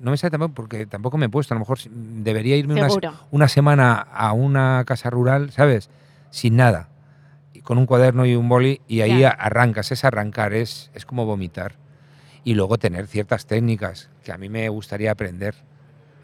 [0.00, 1.54] No me sale tampoco porque tampoco me he puesto.
[1.54, 2.74] A lo mejor debería irme
[3.30, 5.90] una, semana a una casa rural, ¿sabes?
[6.30, 6.88] Sin nada.
[7.52, 9.92] Y con un cuaderno y un boli y ahí a- arrancas.
[9.92, 11.74] Es arrancar, es, es como vomitar.
[12.44, 15.54] Y luego tener ciertas técnicas que a mí me gustaría aprender.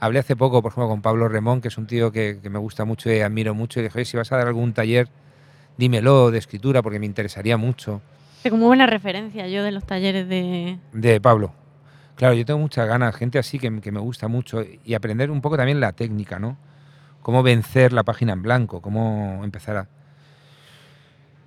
[0.00, 2.58] Hablé hace poco, por ejemplo, con Pablo Remón, que es un tío que, que me
[2.58, 5.08] gusta mucho y admiro mucho, y dije, "Oye, si vas a dar algún taller,
[5.76, 8.00] dímelo de escritura, porque me interesaría mucho.
[8.42, 10.78] Tengo muy buena referencia yo de los talleres de...
[10.92, 11.52] De Pablo.
[12.14, 15.40] Claro, yo tengo muchas ganas, gente así que, que me gusta mucho, y aprender un
[15.40, 16.56] poco también la técnica, ¿no?
[17.22, 19.88] Cómo vencer la página en blanco, cómo empezar a...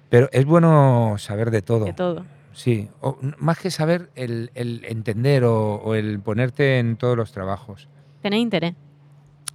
[0.09, 1.85] Pero es bueno saber de todo.
[1.85, 2.25] de todo.
[2.53, 7.31] Sí, o, más que saber el, el entender o, o el ponerte en todos los
[7.31, 7.87] trabajos.
[8.21, 8.75] Tenéis interés.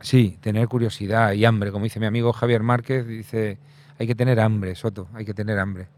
[0.01, 3.59] Sí, tener curiosidad y hambre, como dice mi amigo Javier Márquez, dice,
[3.99, 5.89] hay que tener hambre, Soto, hay que tener hambre.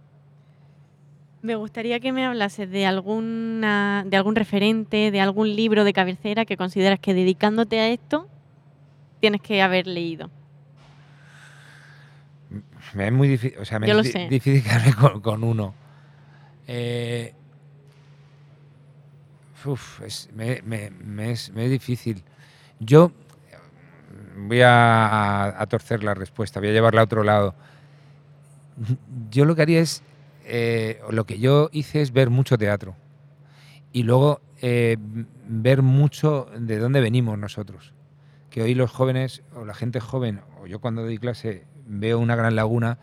[1.40, 6.44] Me gustaría que me hablases de alguna, de algún referente, de algún libro de cabecera
[6.44, 8.28] que consideras que dedicándote a esto
[9.20, 10.30] tienes que haber leído.
[12.94, 15.74] Me es muy difícil, o sea, me Yo es di- difícil quedarme con, con uno.
[16.66, 17.34] Eh,
[19.64, 22.22] uf, es, me, me- me es, me es difícil.
[22.80, 23.12] Yo
[24.36, 27.54] voy a, a- a torcer la respuesta, voy a llevarla a otro lado.
[29.30, 30.02] Yo lo que haría es,
[30.48, 32.96] eh, lo que yo hice es ver mucho teatro
[33.92, 34.96] y luego eh,
[35.48, 37.92] ver mucho de dónde venimos nosotros.
[38.50, 42.34] Que hoy los jóvenes o la gente joven, o yo cuando doy clase veo una
[42.34, 42.98] gran laguna,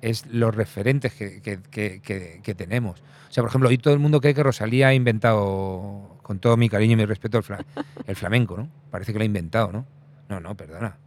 [0.00, 1.60] es los referentes que, que-
[2.42, 3.00] que- tenemos.
[3.00, 6.56] O sea, por ejemplo, hoy todo el mundo cree que Rosalía ha inventado, con todo
[6.56, 7.64] mi cariño y mi respeto, el, fla-
[8.06, 8.68] el flamenco, ¿no?
[8.90, 9.86] Parece que lo ha inventado, ¿no?
[10.28, 10.98] No, no, perdona.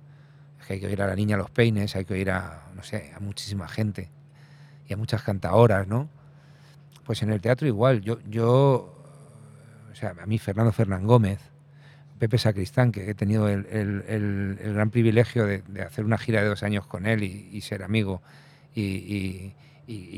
[0.59, 2.81] Es que hay que oír a la niña los peines, hay que oír a, no
[2.83, 4.09] sé, a muchísima gente
[4.87, 6.09] y a muchas cantadoras, ¿no?
[7.05, 8.01] Pues en el teatro igual.
[8.01, 8.95] Yo, yo
[9.91, 11.39] o sea, a mí Fernando Fernán Gómez,
[12.19, 16.63] Pepe Sacristán, que he tenido el, el- gran privilegio de, hacer una gira de dos
[16.63, 18.21] años con él y, ser amigo
[18.73, 19.53] y,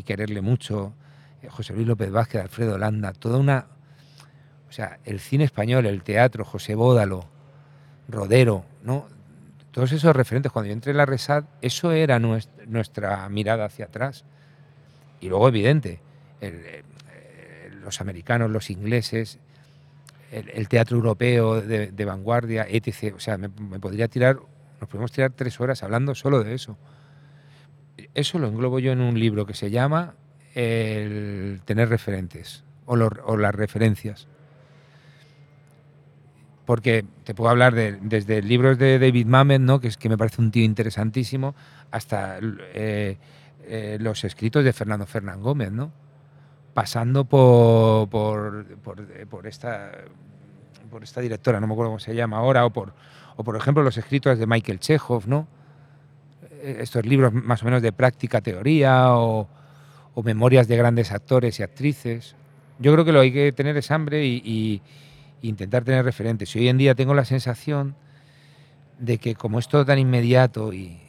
[0.06, 0.94] quererle mucho,
[1.42, 3.68] eh, José Luis López Vázquez, Alfredo Landa, toda una...
[4.70, 7.26] O sea, el cine español, el teatro, José Bódalo,
[8.08, 9.08] Rodero, ¿no?
[9.72, 13.86] Todos esos referentes, cuando yo entré en la Resad, eso era nues- nuestra mirada hacia
[13.86, 14.26] atrás.
[15.20, 16.00] Y luego, evidente,
[16.42, 16.84] eh,
[17.84, 19.40] los americanos, los ingleses,
[20.32, 23.14] el, teatro europeo de, vanguardia, etc.
[23.16, 24.38] O sea, me, podría tirar,
[24.80, 26.78] nos podemos tirar tres horas hablando solo de eso.
[28.14, 30.16] Eso lo englobo yo en un libro que se llama
[30.54, 32.96] El tener referentes o
[33.38, 34.28] las referencias.
[36.66, 39.80] Porque te puedo hablar de, desde libros de David Mamet, ¿no?
[39.80, 41.56] que, es, que me parece un tío interesantísimo,
[41.92, 42.40] hasta
[42.74, 43.18] eh,
[43.64, 45.92] eh, los escritos de Fernando Fernán Gómez, ¿no?
[46.78, 49.90] pasando por, eh, por esta,
[50.92, 52.94] por esta directora, no me acuerdo cómo se llama ahora, o por,
[53.36, 55.48] o por ejemplo los escritos de Michael Chekhov, ¿no?
[56.52, 59.50] Eh, estos libros más o menos de práctica teoría o,
[60.24, 62.36] memorias de grandes actores y actrices.
[62.78, 64.84] Yo creo que lo hay que tener es hambre y,
[65.42, 66.56] intentar tener referentes.
[66.56, 67.96] Y hoy en día tengo la sensación
[69.00, 71.00] de que como es todo tan inmediato y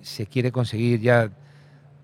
[0.00, 1.28] se quiere conseguir ya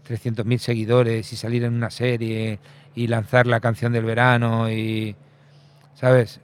[0.06, 2.58] 300.000 seguidores y salir en una serie
[2.94, 5.16] y lanzar la canción del verano y,
[5.94, 6.40] ¿sabes?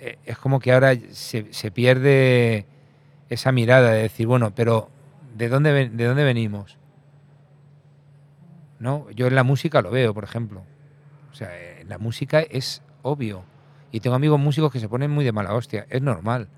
[0.00, 2.66] Eh, Es como que ahora se, se pierde
[3.28, 4.90] esa mirada de decir, bueno, pero
[5.36, 6.78] ¿de dónde, ¿de dónde venimos?
[8.78, 9.10] ¿No?
[9.10, 10.62] Yo en la música lo veo, por ejemplo.
[11.32, 13.44] O sea, eh, la música es obvio.
[13.90, 15.86] Y tengo amigos músicos que se ponen muy de mala hostia.
[15.88, 16.48] Es normal.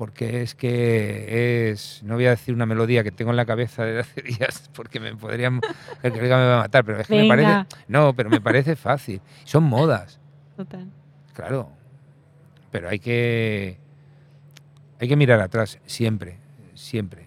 [0.00, 2.00] Porque es que es.
[2.04, 4.98] No voy a decir una melodía que tengo en la cabeza desde hace días, porque
[4.98, 5.60] me podrían.
[6.02, 7.66] El colega me va a matar, pero es que me parece.
[7.86, 9.20] No, pero me parece fácil.
[9.44, 10.18] Son modas.
[10.56, 10.86] Total.
[11.34, 11.70] Claro.
[12.70, 13.76] Pero hay que.
[15.02, 16.38] Hay que mirar atrás, siempre.
[16.74, 17.26] Siempre.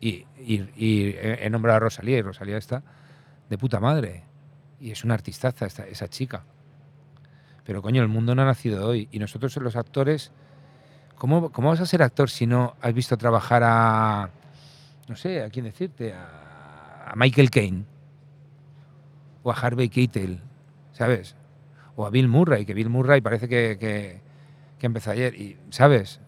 [0.00, 2.82] Y, y- y he he nombrado a Rosalía, y Rosalía está
[3.50, 4.22] de puta madre.
[4.80, 6.44] Y es una artistaza esta- esa chica.
[7.64, 9.06] Pero coño, el mundo no ha nacido hoy.
[9.12, 10.32] Y nosotros los actores.
[11.16, 14.30] ¿Cómo, cómo vas a ser actor si no has visto trabajar a.
[15.08, 16.12] No sé, a quién decirte.
[16.12, 17.84] A, Michael Caine.
[19.42, 20.40] O a Harvey Keitel.
[20.92, 21.34] ¿Sabes?
[21.98, 24.20] o a Bill Murray, que Bill Murray parece que, que,
[24.86, 26.20] empezó ayer, y, ¿sabes?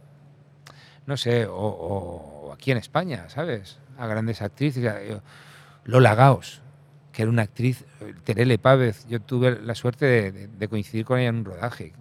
[1.07, 3.79] No sé, o, o- o aquí en España, ¿sabes?
[3.99, 5.21] A grandes actrices, yo-
[5.85, 6.63] Lola Gaos,
[7.13, 11.29] que era una actriz, eh, Terele Pávez, yo tuve la suerte de, coincidir con ella
[11.29, 11.93] en un rodaje,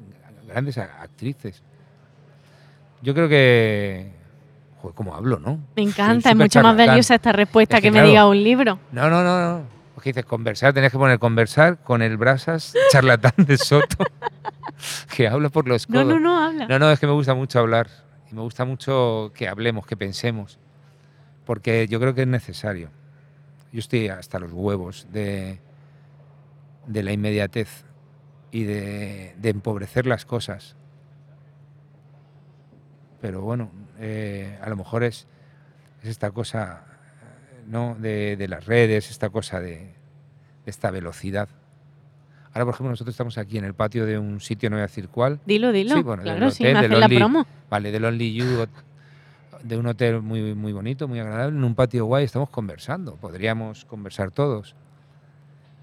[0.47, 1.61] grandes actrices.
[3.01, 4.11] Yo creo que...
[4.81, 5.59] Joder, cómo hablo, ¿no?
[5.75, 8.09] Me encanta, es mucho más valiosa esta respuesta Es que, que, me claro.
[8.09, 8.79] diga un libro.
[8.91, 9.63] No, no, no, no.
[9.95, 14.05] Porque dices conversar, tenés que poner conversar con el brasas charlatán de Soto,
[15.15, 16.13] que habla por los No, codos.
[16.13, 16.67] no, no, habla.
[16.67, 17.89] No, no, es que me gusta mucho hablar.
[18.31, 20.59] Y me gusta mucho que hablemos, que pensemos.
[21.45, 22.89] Porque yo creo que es necesario.
[23.73, 25.59] Yo estoy hasta los huevos de,
[26.85, 27.83] de la inmediatez
[28.51, 30.75] y de, de empobrecer las cosas.
[33.21, 35.27] Pero bueno, eh, a lo mejor es,
[36.03, 37.95] es esta cosa eh, ¿no?
[37.95, 39.91] de, de las redes, esta cosa de, de
[40.65, 41.49] esta velocidad.
[42.53, 44.87] Ahora, por ejemplo, nosotros estamos aquí en el patio de un sitio, no voy a
[44.87, 45.95] decir cuál, Dilo, dilo.
[45.95, 47.45] Sí, bueno, claro, sí, me la promo.
[47.69, 48.65] Vale, del Only You,
[49.63, 53.15] de un hotel muy, muy bonito, muy agradable, en un patio guay, estamos conversando.
[53.15, 54.75] Podríamos conversar todos.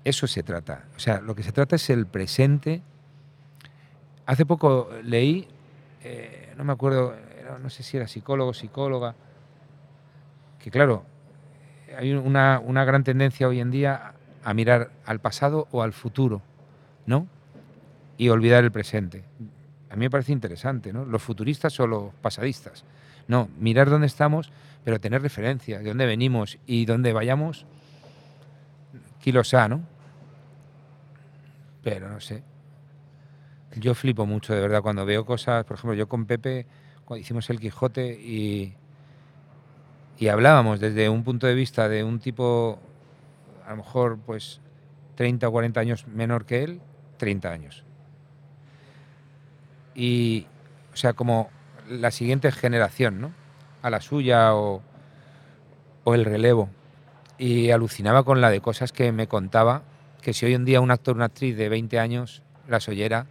[0.04, 0.84] Eso se trata.
[0.96, 2.82] O sea, lo que se trata es el presente.
[4.26, 5.46] Hace poco leí,
[6.02, 7.14] eh, no me acuerdo,
[7.62, 9.14] no sé si era psicólogo psicóloga,
[10.58, 11.04] que claro,
[11.96, 16.42] hay una, una gran tendencia hoy en día a mirar al pasado o al futuro,
[17.06, 17.26] ¿no?
[18.16, 19.24] Y olvidar el presente
[19.94, 21.04] a mí me parece interesante, ¿no?
[21.04, 22.82] Los futuristas o los pasadistas.
[23.28, 24.50] No, mirar dónde estamos,
[24.82, 27.64] pero tener referencia, de dónde venimos y dónde vayamos,
[29.20, 29.82] kilos A, ¿no?
[31.84, 32.42] Pero no sé.
[33.76, 36.66] Yo flipo mucho, de verdad, cuando veo cosas, por ejemplo, yo con Pepe,
[37.04, 38.74] cuando hicimos el Quijote y,
[40.18, 42.78] y hablábamos desde un punto de vista de un tipo,
[43.66, 44.60] a lo mejor, pues,
[45.16, 46.80] 30 o 40 años menor que él,
[47.18, 47.84] 30 años
[49.94, 50.46] y,
[50.92, 51.50] o sea, como
[51.88, 53.32] la siguiente generación, ¿no?
[53.82, 54.82] A la suya o,
[56.04, 56.68] o el relevo.
[57.38, 59.82] Y alucinaba con la de cosas que me contaba,
[60.20, 63.26] que si hoy en día un actor o una actriz de 20 años las oyera,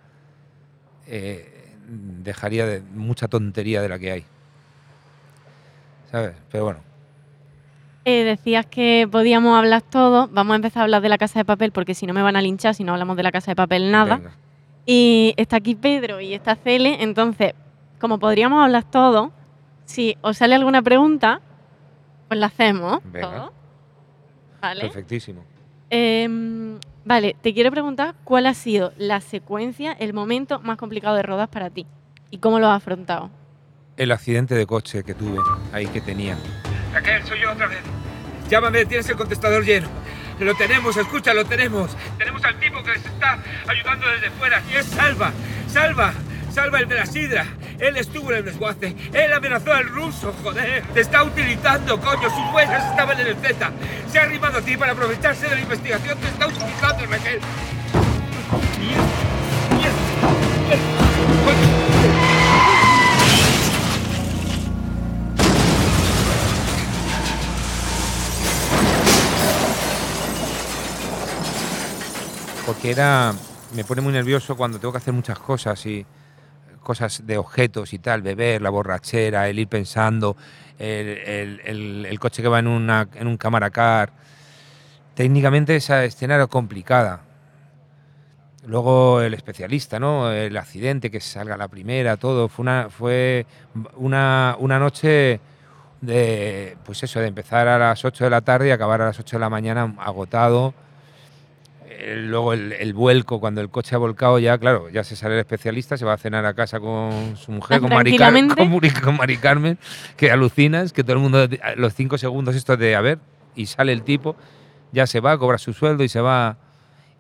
[1.08, 4.26] eh, dejaría de mucha tontería de la que hay.
[6.12, 6.34] ¿sabes?
[6.52, 6.80] Pero bueno,
[8.06, 10.28] Eh, decías que podíamos hablar todo.
[10.28, 12.36] Vamos a empezar a hablar de la casa de papel porque si no me van
[12.36, 14.18] a linchar si no hablamos de la casa de papel nada.
[14.18, 14.32] venga.
[14.86, 17.02] Y está aquí Pedro y está Cele.
[17.02, 17.54] Entonces,
[18.00, 19.32] como podríamos hablar todo,
[19.86, 21.40] si os sale alguna pregunta,
[22.28, 23.00] pues la hacemos.
[23.06, 23.50] Venga.
[24.82, 25.44] Perfectísimo.
[25.90, 31.24] Em, vale, te quiero preguntar cuál ha sido la secuencia, el momento más complicado de
[31.24, 31.86] rodas para ti
[32.30, 33.30] y cómo lo has afrontado.
[33.98, 35.40] El accidente de coche que tuve
[35.72, 36.38] ahí que tenía.
[36.94, 37.80] Raquel, soy yo otra vez.
[38.50, 39.88] Llámame, tienes el contestador lleno.
[40.40, 41.96] Lo tenemos, escucha, lo tenemos.
[42.18, 44.62] Tenemos al tipo que les está ayudando desde fuera.
[44.72, 45.32] Y es Salva.
[45.68, 46.14] Salva.
[46.54, 47.48] Salva el de la sidra.
[47.80, 48.96] Él estuvo en el desguace.
[49.12, 50.84] Él amenazó al ruso, joder.
[50.94, 52.30] Te está utilizando, coño.
[52.30, 53.72] Sus huellas estaban en el Z.
[54.12, 56.16] Se ha arrimado a ti para aprovecharse de la investigación.
[56.20, 57.40] Te está utilizando, Raquel.
[72.68, 73.34] Porque era.
[73.76, 76.06] Me pone muy nervioso cuando tengo que hacer muchas cosas y
[76.84, 80.36] cosas de objetos y tal, beber, la borrachera, el ir pensando,
[80.78, 81.62] el,
[82.06, 84.12] el- coche que va en, una, en un cámara car.
[85.16, 87.22] Técnicamente esa escena era complicada.
[88.66, 90.32] Luego el especialista, ¿no?
[90.32, 92.48] El accidente, que salga la primera, todo.
[92.48, 93.46] Fue una, fue
[93.98, 95.42] una, una noche
[96.00, 99.20] de, pues eso, de empezar a las 8 de la tarde y acabar a las
[99.20, 100.74] 8 de la mañana agotado.
[102.16, 105.40] Luego el, el vuelco, cuando el coche ha volcado ya, claro, ya se sale el
[105.40, 108.18] especialista, se va a cenar a casa con su mujer, con Mari,
[109.02, 109.78] con Mari Carmen,
[110.18, 113.20] que alucinas, que todo el mundo, los cinco segundos estos de, a ver,
[113.56, 114.36] y sale el tipo,
[114.92, 116.58] ya se va, cobra su sueldo y se va.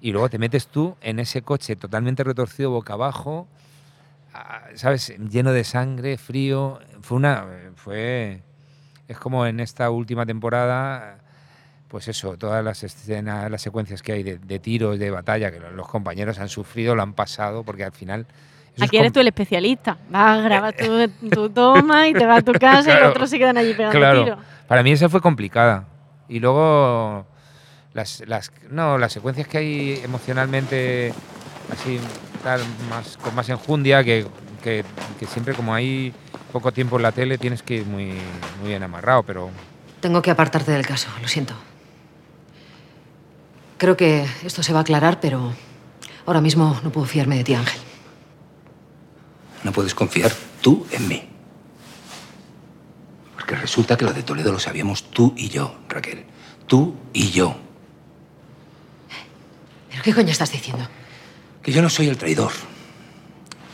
[0.01, 3.47] Y luego te metes tú en ese coche totalmente retorcido boca abajo,
[4.75, 5.13] ¿sabes?
[5.29, 6.79] Lleno de sangre, frío.
[7.01, 7.45] Fue una.
[7.75, 8.41] Fue.
[9.07, 11.22] Es como en esta última temporada,
[11.93, 15.59] pues eso, todas las escenas, las secuencias que hay de, de tiros, de batalla, que
[15.59, 18.25] lo- los compañeros han sufrido, lo han pasado, porque al final.
[18.81, 19.99] Aquí eres tú el especialista.
[20.09, 23.29] Vas a grabar tu, tu toma y te vas a tu casa y los otros
[23.29, 24.39] se quedan allí pegando Claro, tiros.
[24.67, 25.85] para mí esa fue complicada.
[26.27, 27.27] Y luego
[27.93, 31.13] las, las, no, las secuencias que hay emocionalmente
[31.71, 31.99] así
[32.43, 34.25] tal, más, con más enjundia, que,
[34.63, 34.83] que,
[35.19, 36.11] que siempre como hay
[36.51, 38.13] poco tiempo en la tele tienes que ir muy,
[38.61, 39.51] muy bien amarrado, pero
[40.01, 41.53] Tengo que apartarte del caso, lo siento.
[43.83, 45.53] Creo que esto se va a aclarar, pero
[46.25, 47.81] ahora mismo no puedo fiarme de ti, Ángel.
[49.61, 51.27] No puedes confiar tú en mí.
[53.35, 56.23] Porque resulta que lo de Toledo lo sabíamos tú y yo, Raquel.
[56.65, 57.57] Tú y yo.
[59.89, 60.87] ¿Pero qué coño estás diciendo?
[61.61, 62.53] Que yo no soy el traidor.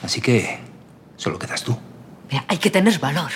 [0.02, 0.58] Así que
[1.18, 1.78] solo quedas tú.
[2.32, 3.30] Mira, hay que tener valor.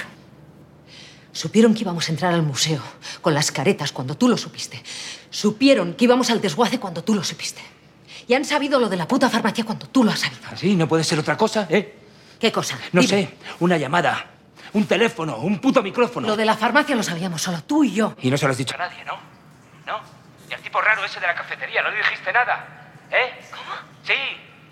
[1.33, 2.81] Supieron que íbamos a entrar al museo
[3.21, 4.81] con las caretas cuando tú lo supiste.
[5.31, 7.61] Supieron que íbamos al desguace cuando tú lo supiste.
[8.27, 10.41] Y han sabido lo de la puta farmacia cuando tú lo has sabido.
[10.51, 10.75] ¿Así?
[10.75, 11.97] ¿No puede ser otra cosa, eh?
[12.39, 12.77] ¿Qué cosa?
[12.91, 13.07] No Dime.
[13.23, 14.27] sé, una llamada,
[14.73, 16.27] un teléfono, un puto micrófono.
[16.27, 18.15] Lo de la farmacia lo sabíamos solo tú y yo.
[18.21, 19.17] Y no se lo has dicho a nadie, ¿no?
[19.87, 19.99] ¿No?
[20.49, 22.91] Y al tipo raro ese de la cafetería, no le dijiste nada.
[23.11, 23.41] ¿Eh?
[23.51, 23.73] ¿Cómo?
[24.03, 24.13] Sí,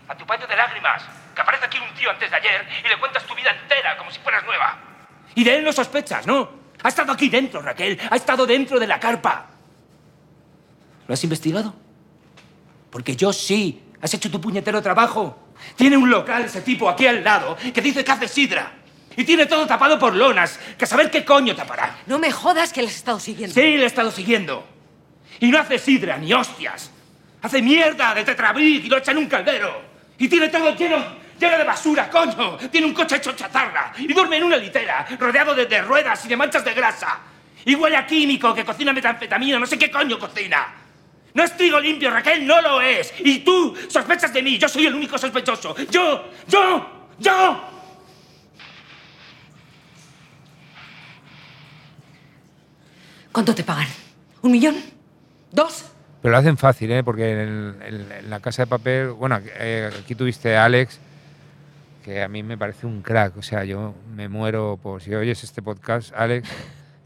[0.08, 1.02] a tu paño de lágrimas.
[1.34, 4.12] Que aparece aquí un tío antes de ayer y le cuentas tu vida entera como
[4.12, 4.78] si fueras nueva.
[5.36, 6.50] Y de él no sospechas, ¿no?
[6.84, 8.00] Ha estado aquí dentro, Raquel.
[8.10, 9.50] Ha estado dentro de la carpa.
[11.08, 11.74] ¿Lo has investigado?
[12.90, 13.82] Porque yo sí.
[14.02, 15.38] Has hecho tu puñetero trabajo.
[15.76, 18.74] Tiene un local ese tipo aquí al lado que dice que hace sidra.
[19.16, 20.60] Y tiene todo tapado por lonas.
[20.78, 22.00] Que a saber qué coño tapará.
[22.08, 23.54] No me jodas que les he estado siguiendo.
[23.54, 24.66] Sí, le he estado siguiendo.
[25.40, 26.92] Y no hace sidra ni hostias.
[27.42, 29.82] Hace mierda de tetrabric y lo echa en un caldero.
[30.18, 31.04] Y tiene todo lleno,
[31.42, 32.58] lleno de basura, coño.
[32.72, 33.92] Tiene un coche hecho chatarra.
[33.98, 37.20] Y duerme en una litera, rodeado de, de ruedas y de manchas de grasa.
[37.66, 40.76] Y huele a químico que cocina metanfetamina, no sé qué coño cocina.
[41.34, 43.14] No es trigo limpio, Raquel, no lo es.
[43.20, 45.76] Y tú sospechas de mí, yo soy el único sospechoso.
[45.90, 47.68] Yo, yo, yo.
[53.32, 53.88] ¿Cuánto te pagan?
[54.42, 54.76] ¿Un millón?
[55.52, 55.86] ¿Dos?
[56.22, 57.04] Pero lo hacen fácil, ¿eh?
[57.04, 61.00] Porque en, en- en la casa de papel, bueno, eh, aquí tuviste a Alex,
[62.02, 63.38] que a mí me parece un crack.
[63.38, 66.50] O sea, yo me muero por si oyes este podcast, Alex,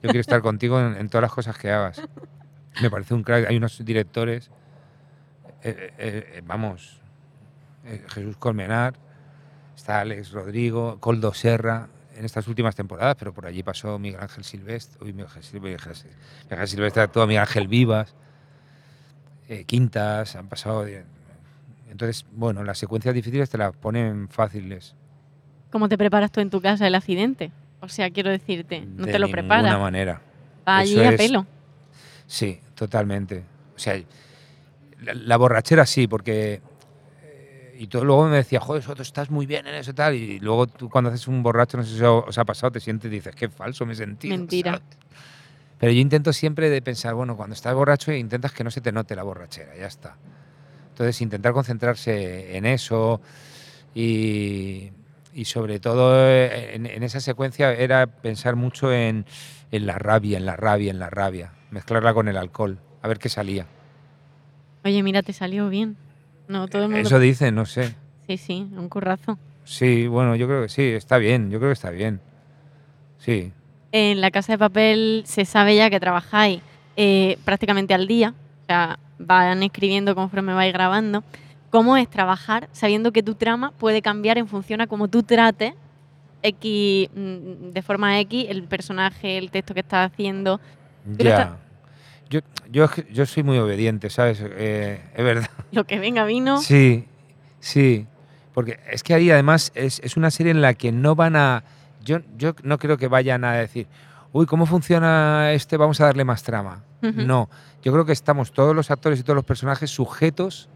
[0.02, 2.02] yo quiero estar contigo en, todas las cosas que hagas.
[2.82, 3.48] Me parece un crack.
[3.50, 4.50] Hay unos directores,
[5.64, 7.00] eh, eh, eh, vamos,
[8.10, 8.96] Jesús Colmenar,
[9.76, 14.43] está Alex Rodrigo, Coldo Serra, en estas últimas temporadas, pero por allí pasó Miguel Ángel
[14.43, 16.10] Silvestre, uy, Miguel Ángel Silvestre,
[16.43, 18.16] Miguel Ángel Silvestre actuó Miguel Ángel Vivas
[19.68, 20.86] quintas, han pasado.
[21.98, 24.96] De- entonces, bueno, las secuencias difíciles te las ponen fáciles.
[25.72, 27.52] ¿Cómo te preparas tú en tu casa el accidente?
[27.82, 29.80] O sea, quiero decirte, no de te lo ninguna preparas.
[29.80, 30.22] manera.
[30.68, 31.46] Va allí a pelo.
[32.28, 33.43] Sí, totalmente.
[33.76, 34.02] O sea,
[35.02, 36.62] la, la borrachera sí, porque.
[37.24, 40.16] eh, Y todo, luego me decía, joder, Soto, estás muy bien en eso y tal.
[40.16, 43.12] Y luego tú cuando haces un borracho, no sé si os ha pasado, te sientes
[43.12, 44.36] y dices, qué falso me he sentido.
[44.38, 44.72] Mentira.
[44.72, 44.86] ¿sabes?
[45.78, 48.91] Pero yo intento siempre de pensar, bueno, cuando estás borracho intentas que no se te
[48.93, 50.16] note la borrachera, ya está.
[50.96, 53.20] Entonces intentar concentrarse en eso
[53.93, 54.91] y,
[55.34, 59.26] y sobre todo eh, en, en esa secuencia era pensar mucho en,
[59.74, 63.20] en la rabia, en la rabia, en la rabia, mezclarla con el alcohol, a ver
[63.20, 63.68] qué salía.
[64.86, 65.98] Oye, mira, te salió bien.
[66.48, 67.06] No, todo el mundo.
[67.06, 67.93] Eso dicen, no sé.
[68.26, 69.38] Sí, sí, un currazo.
[69.66, 72.22] Sí, bueno, yo creo que sí, está bien, yo creo que está bien.
[73.18, 73.52] Sí,
[73.91, 76.62] En la casa de papel se sabe ya que trabajáis
[76.96, 78.34] eh, prácticamente al día.
[78.62, 81.24] O sea, van escribiendo conforme vais grabando.
[81.70, 85.74] ¿Cómo es trabajar sabiendo que tu trama puede cambiar en función a cómo tú trates
[86.41, 90.59] X, mm, de forma X el personaje, el texto que estás haciendo?
[91.18, 91.57] Ya.
[92.30, 92.39] Yo,
[92.72, 94.41] yo, yo soy muy obediente, ¿sabes?
[94.41, 95.49] Eh, es verdad.
[95.72, 96.59] Lo que venga vino.
[96.59, 97.05] Sí,
[97.59, 98.07] sí.
[98.53, 101.63] Porque es que ahí además es, es una serie en la que no van a.
[102.03, 103.88] Yo, yo no creo que vayan a decir,
[104.32, 105.78] uy, ¿cómo funciona este?
[105.78, 106.84] Vamos a darle más trama.
[107.01, 107.49] No.
[107.86, 110.70] Yo creo que estamos todos los actores y todos los personajes sujetos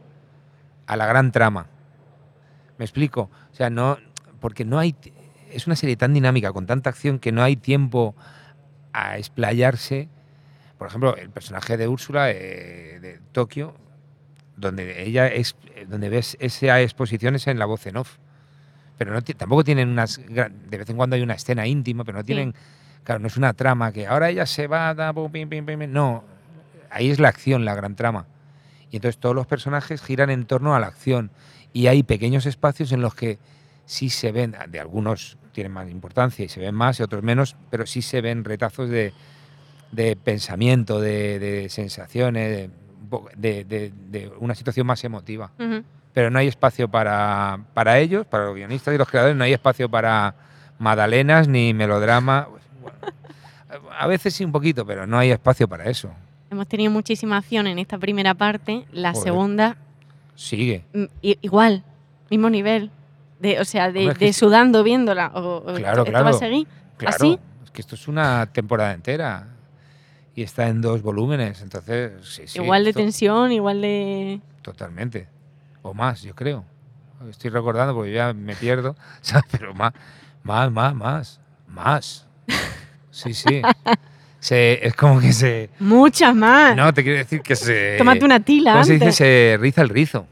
[0.86, 1.66] a la gran trama.
[2.78, 3.32] ¿Me explico?
[3.52, 3.98] O sea, no.
[4.40, 4.96] Porque no hay.
[5.52, 8.16] Es una serie tan dinámica, con tanta acción, que no hay tiempo
[8.94, 10.08] a explayarse.
[10.78, 13.74] Por ejemplo, el personaje de Úrsula eh, de Tokio,
[14.56, 15.56] donde ella es
[15.88, 18.18] donde ves esa exposición es en la voz en off
[18.98, 22.26] pero no tampoco tienen unas de vez en cuando hay una escena íntima pero no
[22.26, 22.54] tienen
[23.06, 25.92] claro no es una trama que ahora ella se va da, pum, pim, pim, pim.
[25.92, 26.26] no
[26.92, 28.26] ahí es la acción la gran trama
[28.92, 31.32] y entonces todos los personajes giran en torno a la acción
[31.74, 33.38] y hay pequeños espacios en los que
[33.86, 37.56] sí se ven de algunos tienen más importancia y se ven más y otros menos
[37.70, 39.14] pero sí se ven retazos de
[39.92, 42.70] de pensamiento, de, de sensaciones,
[43.36, 45.52] de, una situación más emotiva.
[46.14, 49.54] Pero no hay espacio para, para ellos, para los guionistas y los creadores, no hay
[49.54, 50.36] espacio para
[50.78, 52.48] magdalenas ni melodrama.
[52.82, 52.98] Bueno,
[53.98, 56.12] a veces sí un poquito, pero no hay espacio para eso.
[56.52, 58.86] Hemos tenido muchísima acción en esta primera parte.
[58.92, 59.24] La Joder.
[59.24, 59.78] segunda,
[60.36, 60.84] Sigue.
[61.22, 61.84] igual,
[62.30, 62.92] mismo nivel.
[63.40, 65.32] De, o sea, de, sudando viéndola.
[65.36, 66.26] O, Claro, esto, claro.
[66.26, 66.68] va a seguir?
[66.98, 67.40] Claro, ¿Así?
[67.64, 69.48] es que esto es una temporada entera
[70.36, 74.42] y está en dos volúmenes, entonces sí, sí, igual de esto- tensión, igual de.
[74.62, 75.28] Totalmente.
[75.82, 76.66] O más, yo creo.
[77.30, 78.96] Estoy recordando porque ya me pierdo.
[79.52, 79.94] Pero más,
[80.44, 82.28] más, más, más, más.
[83.12, 83.62] Sí, sí.
[84.40, 85.70] Se, es como que se...
[85.80, 86.76] Muchas más.
[86.76, 87.98] No, te quiero decir que se...
[87.98, 89.12] Tómate una tila ¿Cómo se dice?
[89.12, 90.28] Se riza el rizo.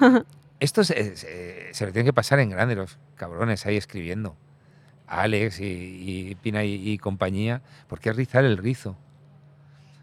[0.60, 4.36] Esto se, se, se lo tienen que pasar en grande los cabrones ahí escribiendo.
[5.06, 5.64] Alex y,
[6.30, 7.62] y Pina y, y compañía.
[7.88, 8.96] ¿Por qué rizar el rizo?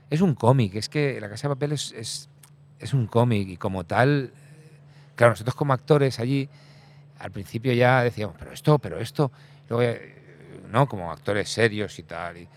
[0.09, 2.29] Es un cómic, es que La Casa de Papel es, es,
[2.79, 4.31] es un cómic y como tal,
[5.15, 6.49] claro, nosotros como actores allí,
[7.19, 9.31] al principio ya decíamos, pero esto, pero esto,
[9.69, 9.99] luego,
[10.71, 10.87] ¿no?
[10.87, 12.47] Como actores serios y tal, y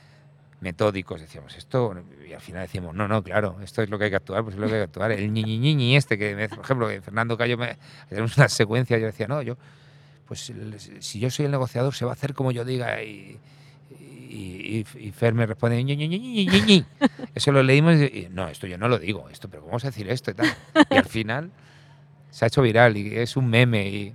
[0.62, 1.94] metódicos, decíamos esto,
[2.26, 4.54] y al final decíamos, no, no, claro, esto es lo que hay que actuar, pues
[4.54, 5.10] es lo que hay que actuar.
[5.12, 7.76] El ñi, ñi, ñi, ñi este, que me- por ejemplo, que Fernando Cayo, me,
[8.08, 9.56] tenemos una secuencia, yo decía, no, yo,
[10.26, 10.52] pues
[11.00, 13.38] si yo soy el negociador, se va a hacer como yo diga, y,
[13.90, 16.84] y, y- y Fer me responde, ñi, ñi.
[17.34, 19.84] Eso lo leímos y, y, no, esto yo no lo digo, esto, pero ¿cómo vamos
[19.84, 20.54] a decir esto y tal?
[20.90, 21.50] Y al final
[22.30, 24.14] se ha hecho viral y es un meme y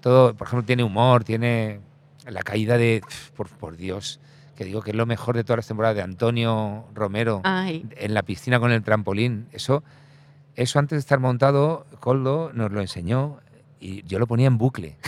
[0.00, 1.80] todo, por ejemplo, tiene humor, tiene
[2.28, 3.02] la caída de,
[3.36, 4.18] por, por Dios,
[4.56, 8.14] que digo que es lo mejor de todas las temporadas de Antonio Romero Ay, en
[8.14, 9.48] la piscina con el trampolín.
[9.52, 9.84] Eso,
[10.56, 13.38] eso antes de estar montado, Coldo nos lo enseñó
[13.78, 14.96] y yo lo ponía en bucle.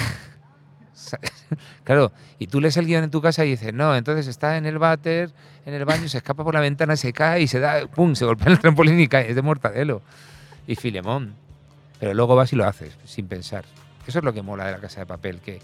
[1.84, 4.66] Claro, y tú lees el guion en tu casa y dices, no, entonces está en
[4.66, 5.30] el váter,
[5.64, 8.26] en el baño, se escapa por la ventana, se cae y se da, pum, se
[8.26, 9.30] golpea en el trampolín y cae.
[9.30, 10.02] Es de Mortadelo
[10.66, 11.34] y Filemón.
[11.98, 13.64] Pero luego vas y lo haces, sin pensar.
[14.06, 15.60] Eso es lo que mola de la casa de papel, que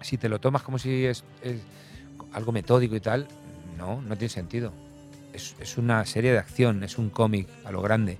[0.00, 1.60] si te lo tomas como si es, es
[2.32, 3.26] algo metódico y tal,
[3.78, 4.72] no, no tiene sentido.
[5.32, 8.18] Es, es una serie de acción, es un cómic a lo grande.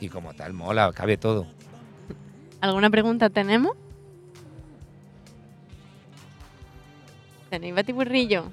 [0.00, 1.46] Y como tal, mola, cabe todo.
[2.62, 3.76] ¿alguna pregunta tenemos?
[7.50, 8.44] ¿Tenéis batiburrillo?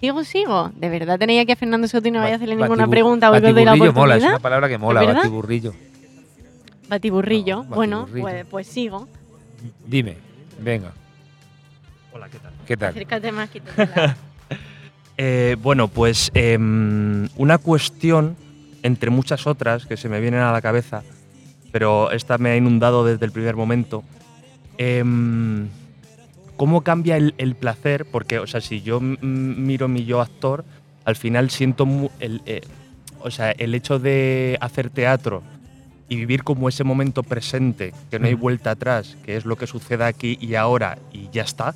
[0.00, 0.70] Sigo, sigo.
[0.74, 3.32] ¿De verdad tenéis aquí a Fernando Soto y no vais a hacerle ninguna pregunta o
[3.32, 5.16] que os doy la batiburrillo mola, es una palabra que mola, verdad?
[5.16, 5.74] batiburrillo.
[6.88, 7.64] Batiburrillo.
[7.64, 8.26] No, bueno, batiburrillo.
[8.26, 9.08] pues, pues sigo.
[9.86, 10.18] Dime,
[10.60, 10.92] venga,
[12.14, 12.52] Hola, ¿qué tal?
[12.66, 12.90] ¿qué tal?
[12.90, 13.50] Acércate más.
[15.16, 18.36] Eh, bueno, pues em, una cuestión,
[18.82, 21.04] entre muchas otras que se me vienen a la cabeza,
[21.70, 24.02] pero esta me ha inundado desde el primer momento.
[24.76, 25.68] Em,
[26.56, 28.06] ¿cómo cambia el, el placer?
[28.06, 30.64] Porque, o sea, si yo miro mi yo actor,
[31.04, 31.86] al final siento
[32.18, 32.62] el, eh,
[33.20, 35.44] o sea, el hecho de hacer teatro
[36.08, 38.42] y vivir como ese momento presente, que no hay Ujú.
[38.42, 41.72] vuelta atrás, que es lo que sucede aquí y ahora y ya está.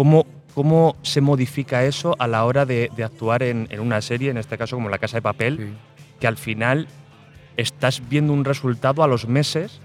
[0.00, 0.24] ¿Cómo,
[0.54, 4.38] cómo se modifica eso a la hora de, de actuar en, en una serie, en
[4.38, 5.74] este caso como La Casa de Papel, Sí.
[6.18, 6.88] que al final
[7.58, 9.82] estás viendo un resultado a los meses,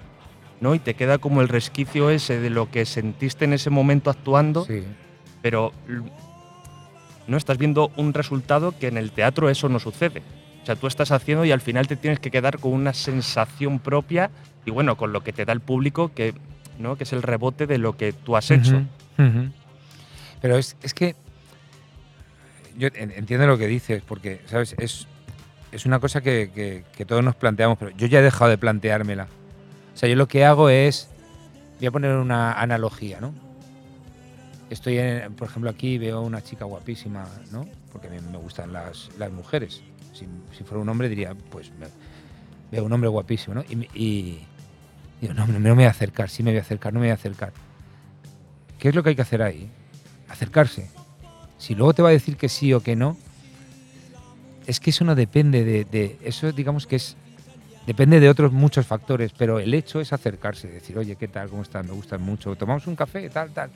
[0.62, 0.74] ¿no?
[0.74, 4.64] Y te queda como el resquicio ese de lo que sentiste en ese momento actuando,
[4.64, 4.84] Sí.
[5.42, 5.74] pero
[7.28, 10.22] no estás viendo un resultado que en el teatro eso no sucede.
[10.64, 13.80] O sea, tú estás haciendo y al final te tienes que quedar con una sensación
[13.80, 14.32] propia
[14.66, 16.34] y bueno, con lo que te da el público, que,
[16.80, 16.96] ¿no?
[16.96, 18.78] que es el rebote de lo que tú has hecho.
[19.20, 19.50] Ujú.
[20.46, 21.16] Pero es, es que
[22.78, 24.76] yo en- entiendo lo que dices, porque, ¿sabes?
[24.78, 25.08] Es,
[25.72, 29.24] es una cosa que, que- todos nos planteamos, pero yo ya he dejado de planteármela.
[29.96, 31.10] O sea, yo lo que hago es,
[31.80, 33.34] voy a poner una analogía, ¿no?
[34.70, 37.68] Estoy, en- por ejemplo, aquí veo una chica guapísima, ¿no?
[37.92, 39.82] Porque a mí me gustan las, las mujeres.
[40.14, 41.72] Si, si fuera un hombre diría, pues
[42.72, 43.64] veo un hombre guapísimo, ¿no?
[43.68, 44.46] Y, y
[45.22, 47.12] digo, no, no me voy a acercar, sí me voy a acercar, no me voy
[47.14, 47.52] a acercar.
[48.78, 49.72] ¿Qué es lo que hay que hacer ahí?
[50.30, 50.90] Acercarse.
[51.58, 53.18] Si luego te va a decir que sí o que no,
[54.68, 57.16] es que eso no depende de, eso digamos que es
[57.86, 61.50] depende de otros muchos factores, pero el hecho es acercarse, decir, oye, ¿qué tal?
[61.50, 61.86] ¿Cómo estás?
[61.86, 62.56] Me gustan mucho.
[62.56, 63.70] Tomamos un café, tal, tal.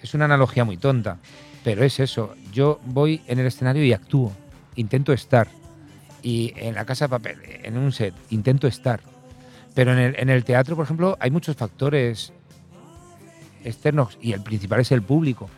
[0.00, 1.18] Es una analogía muy tonta,
[1.64, 2.34] pero es eso.
[2.52, 4.32] Yo voy en el escenario y actúo,
[4.76, 5.48] intento estar.
[6.22, 9.00] Y en la casa de papel, en un set, intento estar.
[9.74, 12.32] Pero en el, en el teatro, por ejemplo, hay muchos factores
[13.66, 15.48] externos y el principal es el público,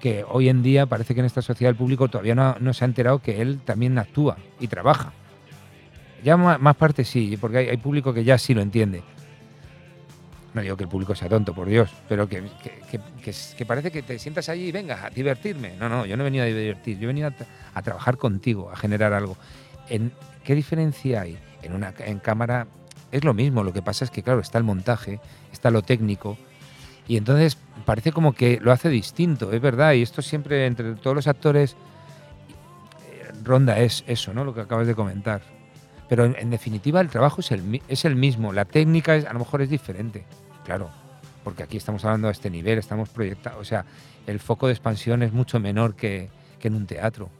[0.00, 2.84] que hoy en día parece que en esta sociedad el público todavía no, no se
[2.84, 5.12] ha enterado que él también actúa y trabaja.
[6.22, 9.02] Ya más parte sí, porque hay, hay público que ya sí lo entiende.
[10.54, 12.44] No digo que el público sea tonto, por Dios, pero que,
[12.90, 15.74] que- parece que te sientas allí y venga a divertirme.
[15.78, 17.34] No, no, yo no he venido a divertir, yo he venido a,
[17.78, 19.36] a trabajar contigo, a generar algo.
[19.88, 20.12] En,
[20.44, 21.38] ¿Qué diferencia hay?
[21.62, 22.68] En una en cámara
[23.10, 25.18] es lo mismo, lo que pasa es que, claro, está el montaje,
[25.52, 26.38] está lo técnico,
[27.06, 31.14] y entonces parece como que lo hace distinto, es verdad, y esto siempre entre todos
[31.14, 31.76] los actores
[33.10, 34.44] eh, ronda es eso, ¿no?
[34.44, 35.42] Lo que acabas de comentar.
[36.08, 39.38] Pero en, definitiva el trabajo es el, es el mismo, la técnica es, a lo
[39.38, 40.24] mejor es diferente,
[40.64, 40.90] claro,
[41.42, 43.84] porque aquí estamos hablando a este nivel, estamos proyectados, o sea,
[44.26, 46.28] el foco de expansión es mucho menor que,
[46.58, 47.30] que en un teatro,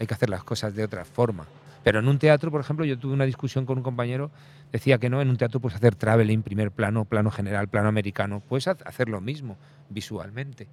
[0.00, 1.46] hay que hacer las cosas de otra forma.
[1.84, 4.30] Pero en un teatro, por ejemplo, yo tuve una discusión con un compañero,
[4.70, 8.40] decía que no, en un teatro puedes hacer traveling, primer plano, plano general, plano americano,
[8.40, 9.56] puedes ha- hacer lo mismo
[9.90, 10.68] visualmente.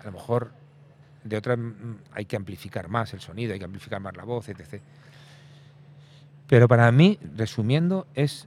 [0.00, 0.52] A lo mejor
[1.24, 4.46] de otra mm, hay que amplificar más el sonido, hay que amplificar más la voz,
[4.50, 4.82] etc.
[6.48, 8.46] Pero para mí, resumiendo, es,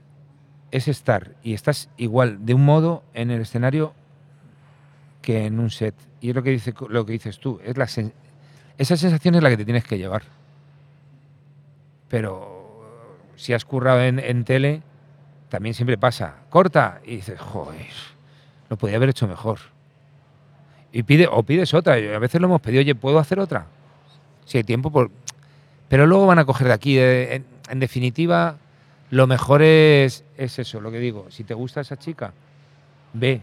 [0.70, 3.94] es estar y estás igual de un modo en el escenario
[5.22, 5.94] que en un set.
[6.20, 8.12] Y es lo que, dice, lo que dices tú, es la sen-
[8.78, 10.22] esa sensación es la que te tienes que llevar.
[12.08, 12.84] Pero
[13.36, 14.82] si has currado en, en tele,
[15.48, 17.86] también siempre pasa, corta, y dices, joder,
[18.68, 19.58] lo podía haber hecho mejor.
[20.92, 23.66] Y pide, o pides otra, a veces lo hemos pedido, oye, ¿puedo hacer otra?
[24.44, 25.10] Si hay tiempo,
[25.88, 26.98] pero luego van a coger de aquí.
[26.98, 28.56] En, en definitiva,
[29.10, 31.26] lo mejor es, es eso, lo que digo.
[31.30, 32.32] Si te gusta esa chica,
[33.12, 33.40] ve.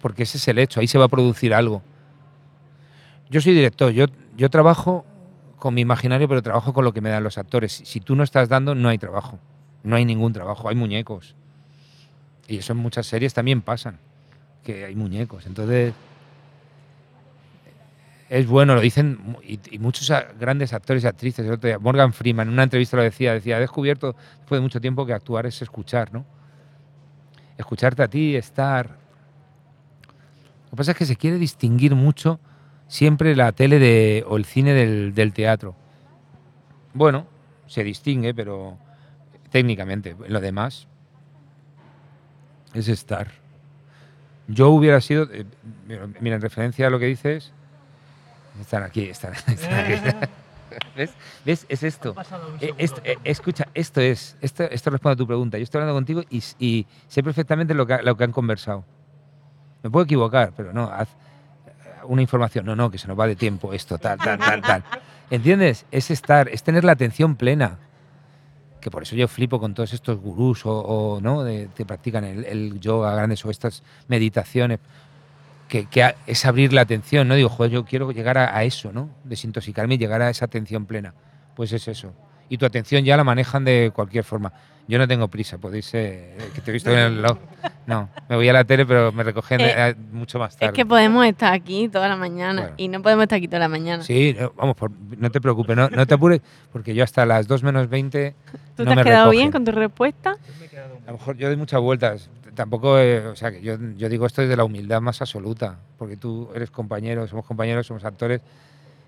[0.00, 1.82] Porque ese es el hecho, ahí se va a producir algo.
[3.30, 4.06] Yo soy director, yo,
[4.36, 5.04] yo trabajo
[5.58, 7.72] con mi imaginario, pero trabajo con lo que me dan los actores.
[7.84, 9.38] Si tú no estás dando, no hay trabajo.
[9.82, 11.34] No hay ningún trabajo, hay muñecos.
[12.48, 13.98] Y eso en muchas series también pasan,
[14.62, 15.46] que hay muñecos.
[15.46, 15.94] Entonces,
[18.28, 21.46] es bueno, lo dicen y, y muchos grandes actores y actrices.
[21.46, 24.62] El otro día, Morgan Freeman en una entrevista lo decía, decía, he descubierto después de
[24.62, 26.24] mucho tiempo que actuar es escuchar, ¿no?
[27.56, 28.88] Escucharte a ti, estar.
[30.64, 32.40] Lo que pasa es que se quiere distinguir mucho
[32.88, 35.74] siempre la tele de, o el cine del, del teatro.
[36.94, 37.26] Bueno,
[37.66, 38.78] se distingue, pero
[39.50, 40.86] técnicamente, en lo demás
[42.74, 43.28] es estar.
[44.48, 45.44] Yo hubiera sido, eh,
[46.20, 47.52] mira, en referencia a lo que dices,
[48.60, 49.94] están aquí, están, están aquí.
[50.96, 51.10] ¿Ves?
[51.44, 51.66] ¿Ves?
[51.68, 52.14] Es esto.
[52.60, 55.58] Eh, esto- eh, escucha, esto es, esto, esto responde a tu pregunta.
[55.58, 58.84] Yo estoy hablando contigo y, sé perfectamente lo que, lo que han conversado.
[59.82, 61.08] Me puedo equivocar, pero no, haz
[62.06, 62.64] una información.
[62.66, 64.84] No, no, que se nos va de tiempo esto, tal, tal, tal, tal.
[65.30, 65.86] ¿Entiendes?
[65.90, 67.78] Es estar, es tener la atención plena.
[68.80, 71.42] Que por eso yo flipo con todos estos gurús o, o, ¿no?
[71.42, 74.78] De, que practican el, el yoga grandes o estas meditaciones.
[75.68, 77.34] Que, que a- es abrir la atención, ¿no?
[77.34, 79.10] Digo, joder, yo quiero llegar a, a eso, ¿no?
[79.24, 81.12] Desintoxicarme y llegar a esa atención plena.
[81.56, 82.12] Pues es eso.
[82.48, 84.52] y tu atención ya la manejan de cualquier forma.
[84.88, 87.38] Yo no tengo prisa, podéis, eh, que te he visto en el reloj.
[87.86, 90.66] No, me voy a la tele, pero me recogen Eh, mucho más tarde.
[90.66, 92.74] Es que podemos estar aquí toda la mañana Bueno.
[92.78, 94.02] y no podemos estar aquí toda la mañana.
[94.04, 96.40] Sí, vamos, por- no te preocupes, no, no te apures,
[96.72, 98.34] porque yo hasta las 2 menos 20
[98.76, 100.36] ¿Tú no te me has quedado bien con tu respuesta?
[101.06, 102.28] A lo mejor yo doy muchas vueltas.
[102.54, 106.16] Tampoco, eh, o sea, que yo, yo digo esto desde la humildad más absoluta, porque
[106.16, 108.40] tú eres compañero, somos compañeros, somos actores,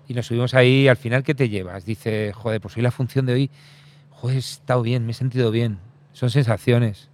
[0.07, 1.83] y nos subimos ahí, y al final, ¿qué te llevas?
[1.85, 3.49] Dice, joder, pues hoy la función de hoy,
[4.21, 5.77] joder, he estado bien, me he sentido bien.
[6.13, 7.09] Son sensaciones.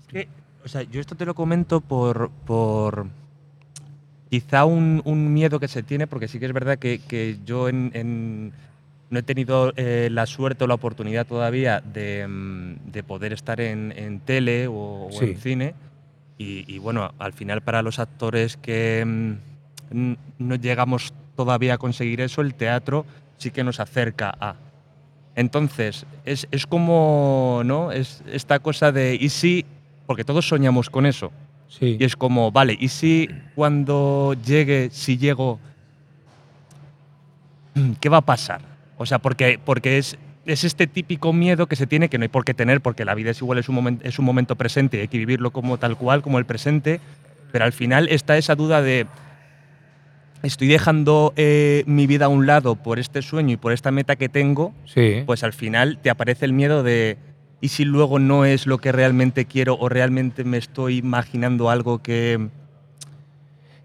[0.00, 0.28] Es que,
[0.64, 3.06] o sea, yo esto te lo comento por, por
[4.30, 7.68] quizá un, un miedo que se tiene, porque sí que es verdad que, que yo
[7.68, 8.52] en, en-
[9.10, 13.58] no he tenido eh, la suerte o la oportunidad todavía de, mm, de poder estar
[13.60, 15.24] en, en tele o, o Sí.
[15.30, 15.74] en cine.
[16.36, 19.32] Y, y bueno, al final para los actores que mm,
[19.96, 23.06] n- no llegamos todavía a conseguir eso, el teatro
[23.38, 24.56] sí que nos acerca a.
[25.38, 27.92] Entonces, es, es como, ¿no?
[27.92, 29.64] Es esta cosa de, ¿y si?
[30.04, 31.30] Porque todos soñamos con eso.
[31.68, 31.96] Sí.
[31.96, 35.60] Y es como, vale, ¿y si cuando llegue, si llego,
[38.00, 38.62] qué va a pasar?
[38.96, 42.28] O sea, porque, porque es, es este típico miedo que se tiene que no hay
[42.28, 45.00] por qué tener, porque la vida es igual, es un, es un momento presente y
[45.02, 47.00] hay que vivirlo como tal cual, como el presente,
[47.52, 49.06] pero al final está esa duda de,
[50.42, 54.16] estoy dejando eh, mi vida a un lado por este sueño y por esta meta
[54.16, 55.22] que tengo, Sí.
[55.26, 57.18] pues al final te aparece el miedo de
[57.60, 61.98] ¿y si luego no es lo que realmente quiero o realmente me estoy imaginando algo
[62.00, 62.48] que...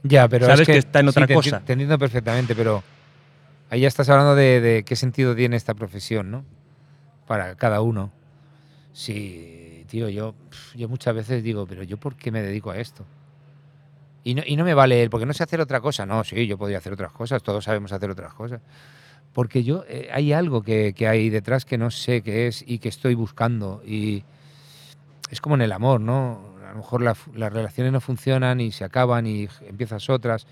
[0.04, 1.60] Ya, pero Sabes es que, que está en sí, otra enti- cosa.
[1.66, 2.84] Te entiendo perfectamente, pero
[3.70, 6.44] ahí ya estás hablando de, de qué sentido tiene esta profesión, ¿no?
[7.26, 8.12] Para cada uno.
[8.92, 10.36] Sí, tío, yo,
[10.76, 13.06] yo muchas veces digo, pero yo por qué me dedico a esto.
[14.24, 16.06] Y no, y no me vale el, porque no sé hacer otra cosa.
[16.06, 18.62] No, sí, yo podría hacer otras cosas, todos sabemos hacer otras cosas.
[19.34, 22.80] Porque yo, eh, hay algo que, que hay detrás que no sé qué es y
[22.80, 23.82] que estoy buscando.
[23.86, 24.24] Y
[25.30, 26.54] es como en el amor, ¿no?
[26.66, 30.48] A lo mejor la las relaciones no funcionan y se acaban y empiezas otras.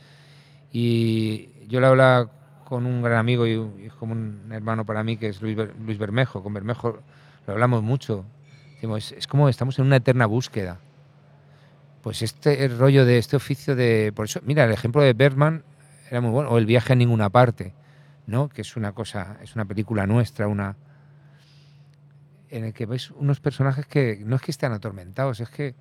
[0.74, 2.30] Y yo le hablaba
[2.66, 3.52] con un gran amigo y,
[3.84, 6.44] y es como un hermano para mí que es Luis, Luis Bermejo.
[6.44, 7.00] Con Bermejo
[7.46, 8.26] lo hablamos mucho.
[8.76, 10.80] Decimos, es, es como estamos en una eterna búsqueda.
[12.02, 14.12] Pues este rollo de este oficio de...
[14.16, 15.64] Por eso, mira, el ejemplo de Bergman
[16.10, 16.50] era muy bueno.
[16.50, 17.74] O El viaje a ninguna parte,
[18.26, 18.50] ¿no?
[18.50, 20.76] Que es una cosa, es una película nuestra, una
[22.50, 25.74] en el que ves unos personajes que no es que estén atormentados, es que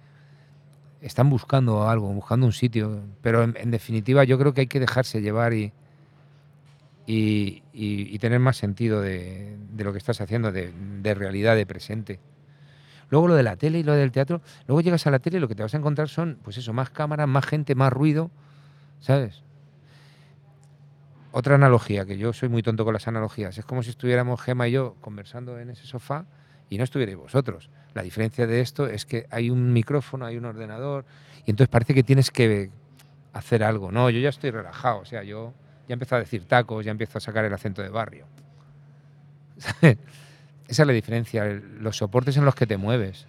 [1.01, 3.03] están buscando algo, buscando un sitio.
[3.23, 5.73] Pero en, definitiva yo creo que hay que dejarse llevar y,
[7.07, 11.57] y, y- y tener más sentido de, de lo que estás haciendo, de, de realidad,
[11.57, 12.21] de presente.
[13.11, 15.41] Luego lo de la tele y lo del teatro, luego llegas a la tele y
[15.41, 18.31] lo que te vas a encontrar son, pues eso, más cámaras, más gente, más ruido,
[19.01, 19.43] ¿sabes?
[21.33, 24.69] Otra analogía, que yo soy muy tonto con las analogías, es como si estuviéramos Gema
[24.69, 26.25] y yo conversando en ese sofá
[26.69, 27.69] y no estuvierais vosotros.
[27.95, 31.05] La diferencia de esto es que hay un micrófono, hay un ordenador
[31.45, 32.71] y entonces parece que tienes que
[33.33, 33.91] hacer algo.
[33.91, 35.53] No, yo ya estoy relajado, o sea, yo
[35.89, 38.27] ya empiezo a decir tacos, ya empiezo a sacar el acento de barrio.
[40.71, 41.45] Esa es la diferencia,
[41.81, 43.27] los soportes en los que te mueves.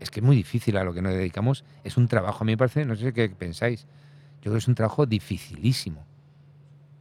[0.00, 2.52] Es que es muy difícil a lo que nos dedicamos, es un trabajo, a mí
[2.52, 3.84] me parece, no sé qué pensáis,
[4.36, 6.04] yo creo que es un trabajo dificilísimo.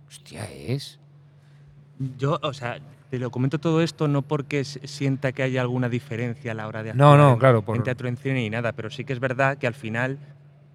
[0.07, 0.99] Hostia, es.
[2.17, 2.79] Yo, o sea,
[3.09, 6.81] te lo comento todo esto no porque sienta que haya alguna diferencia a la hora
[6.83, 9.03] de No, actuar no, en- claro, por- en teatro, en cine ni nada, pero sí
[9.03, 10.17] que es verdad que al final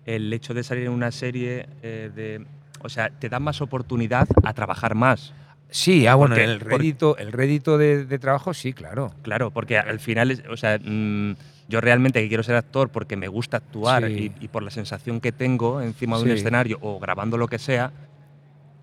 [0.04, 2.46] el hecho de salir en una serie eh, de...
[2.82, 5.32] O sea, te da más oportunidad a trabajar más.
[5.70, 9.12] Sí, ah, bueno, Porque- el porque- rédito, el rédito de, de trabajo, sí, claro.
[9.22, 11.34] Claro, porque al final, es- o sea, mm,
[11.68, 14.32] yo realmente que quiero ser actor porque me gusta actuar Sí.
[14.40, 17.58] y, y por la sensación que tengo encima de un escenario o grabando lo que
[17.58, 17.90] sea,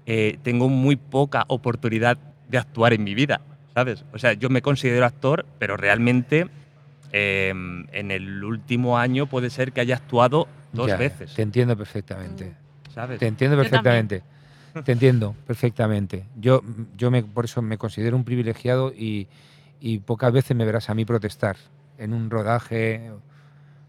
[0.05, 2.17] eh, tengo muy poca oportunidad
[2.49, 3.39] de actuar en mi vida,
[3.73, 4.03] ¿sabes?
[4.13, 6.47] O sea, yo me considero actor, pero realmente
[7.13, 11.77] eh, en el último año puede ser que haya actuado dos Ya, veces, Te entiendo
[11.77, 12.53] perfectamente.
[12.93, 13.19] ¿sabes?
[13.19, 14.23] Te entiendo perfectamente.
[14.85, 16.25] Te entiendo perfectamente.
[16.35, 16.61] Yo,
[16.97, 19.27] yo me, por eso me considero un privilegiado y,
[19.79, 21.57] y pocas veces me verás a mí protestar
[21.99, 23.11] en un rodaje,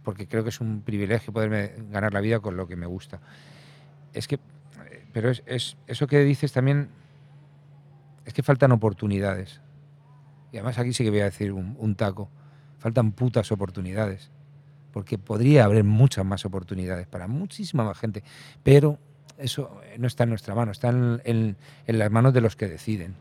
[0.03, 3.21] porque creo que es un privilegio poderme ganar la vida con lo que me gusta.
[4.13, 4.39] Es que,
[5.13, 6.91] pero es, es- eso que dices también,
[8.25, 9.61] es que faltan oportunidades.
[10.53, 12.31] Y además aquí sí que voy a decir un, un taco.
[12.79, 14.31] Faltan putas oportunidades.
[14.93, 18.23] Porque podría haber muchas más oportunidades para muchísima más gente.
[18.63, 18.99] Pero
[19.39, 21.57] eso eh, no está en nuestra mano, está en, en-
[21.87, 23.15] en las manos de los que deciden.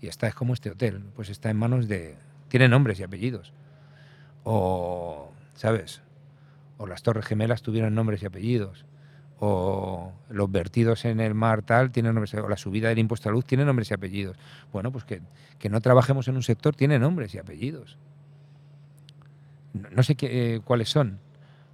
[0.00, 2.16] Y está, es como este hotel, pues está en manos de...
[2.48, 3.52] Tiene nombres y apellidos.
[4.44, 6.00] O, ¿sabes?
[6.78, 8.86] O las Torres Gemelas tuvieron nombres y apellidos.
[9.42, 13.32] o los vertidos en el mar tal tienen nombres, o la subida del impuesto a
[13.32, 14.36] luz tiene nombres y apellidos.
[14.72, 15.20] Bueno, pues que,
[15.58, 17.96] que no trabajemos en un sector tiene nombres y apellidos.
[19.72, 21.18] No, no sé qué, eh, cuáles son,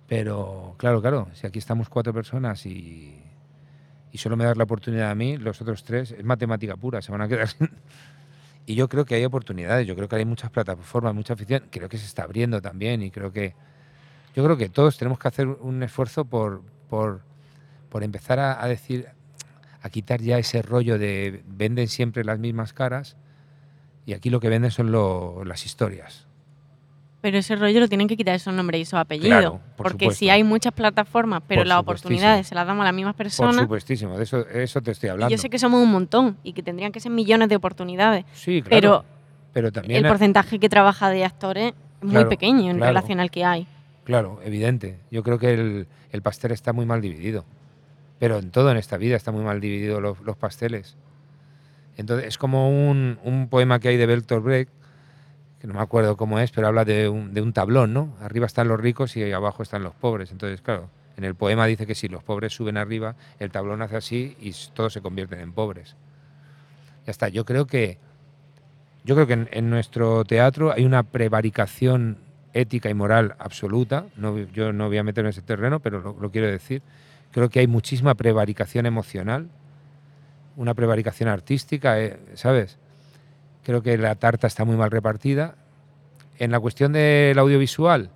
[0.09, 3.21] pero claro, claro, si aquí estamos cuatro personas y,
[4.13, 7.13] y solo me das la oportunidad a mí, los otros tres, es matemática pura, se
[7.13, 7.71] van a quedar sin...
[8.67, 11.89] Y yo creo que hay oportunidades, yo creo que hay muchas plataformas, mucha afición, creo
[11.89, 13.55] que se está abriendo también y creo que
[14.37, 17.23] yo creo que todos tenemos que hacer un esfuerzo por, por,
[17.91, 19.09] por empezar a, decir,
[19.83, 23.17] a quitar ya ese rollo de venden siempre las mismas caras
[24.07, 26.26] y aquí lo que venden son lo- las historias.
[27.27, 29.31] Pero ese rollo lo tienen que quitar esos nombres y esos apellidos.
[29.41, 30.18] Claro, por porque supuesto.
[30.20, 33.24] si hay muchas plataformas, pero Por las oportunidades se las damos a las mismas Por
[33.24, 33.57] personas.
[33.62, 35.33] supuestísimo, de eso, de eso te estoy hablando.
[35.35, 38.24] yo sé que somos un montón y que tendrían que ser millones de oportunidades.
[38.33, 38.70] Sí, claro.
[38.70, 39.05] Pero
[39.53, 42.91] pero también el porcentaje que trabaja de actores es muy pequeño en claro.
[42.93, 43.66] relación al que hay.
[44.05, 45.01] Claro, evidente.
[45.11, 47.45] Yo creo que el, el pastel está muy mal dividido.
[48.20, 50.97] Pero en todo en esta vida está muy mal dividido los, los pasteles.
[51.97, 54.70] Entonces, es como un, un poema que hay de Bertolt Brecht,
[55.67, 58.14] no me acuerdo cómo es, pero habla de un, de un tablón, ¿no?
[58.21, 60.31] Arriba están los ricos y abajo están los pobres.
[60.31, 63.97] Entonces, claro, en el poema dice que si los pobres suben arriba, el tablón hace
[63.97, 65.97] así y todos se convierten en pobres.
[67.05, 67.29] Ya está.
[67.29, 67.99] Yo creo que
[69.05, 72.19] yo creo que en, en nuestro teatro hay una prevaricación
[72.53, 74.07] ética y moral absoluta.
[74.17, 76.83] No, yo no voy a meterme en ese terreno, pero lo, lo quiero decir.
[77.33, 79.49] Creo que hay muchísima prevaricación emocional,
[80.57, 82.79] una prevaricación artística, eh, ¿sabes?
[83.67, 85.57] Creo que la tarta está muy mal repartida.
[86.39, 88.11] En la cuestión del audiovisual,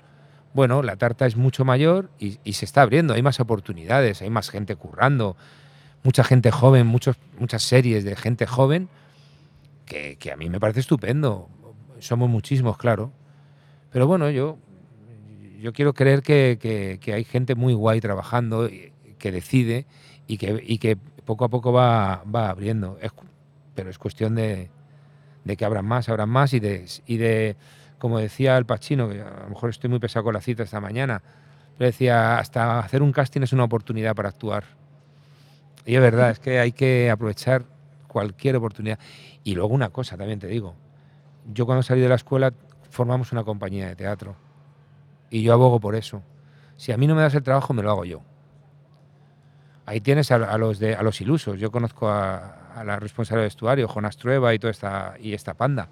[0.55, 4.31] bueno, la tarta es mucho mayor y, y se está abriendo, hay más oportunidades, hay
[4.31, 5.37] más gente currando,
[6.05, 8.89] mucha gente joven, muchos, muchas series de gente joven
[9.87, 11.49] que, que a mí me parece estupendo.
[11.99, 13.11] Somos muchísimos, claro.
[13.91, 14.57] Pero bueno, yo,
[15.61, 18.71] yo quiero creer que, que- que hay gente muy guay trabajando,
[19.19, 19.85] que decide
[20.29, 22.99] y que, y que poco a poco va, va abriendo.
[23.03, 23.11] Es
[23.75, 24.71] pero es cuestión de,
[25.45, 27.57] de que abran más, abran más y de, y de,
[27.99, 30.81] como decía el Pachino, que a lo mejor estoy muy pesado con la cita esta
[30.81, 31.23] mañana,
[31.79, 34.65] pero decía, hasta hacer un casting es una oportunidad para actuar.
[35.87, 37.65] Y es verdad, es que hay que aprovechar
[38.07, 38.99] cualquier oportunidad.
[39.45, 40.75] Y luego una cosa también te digo,
[41.53, 42.53] yo cuando salí de la escuela
[42.91, 44.37] formamos una compañía de teatro
[45.31, 46.23] y yo abogo por eso.
[46.77, 48.21] Si a mí no me das el trabajo, me lo hago yo.
[49.87, 51.59] Ahí tienes a, los a los ilusos.
[51.59, 55.55] Yo conozco a, a la responsable de vestuario, Jonas Trueba y toda esta y esta
[55.55, 55.89] panda.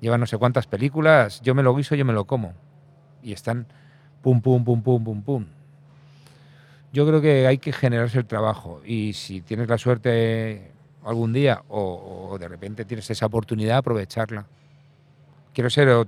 [0.00, 1.40] Llevan no sé cuántas películas.
[1.42, 2.54] Yo me lo guiso, yo me lo como.
[3.22, 3.66] Y están
[4.22, 5.46] pum pum pum pum pum pum.
[6.92, 10.72] Yo creo que hay que generarse el trabajo y si tienes la suerte
[11.04, 14.46] algún día o, o de repente tienes esa oportunidad, aprovecharla.
[15.52, 16.06] Quiero ser, o,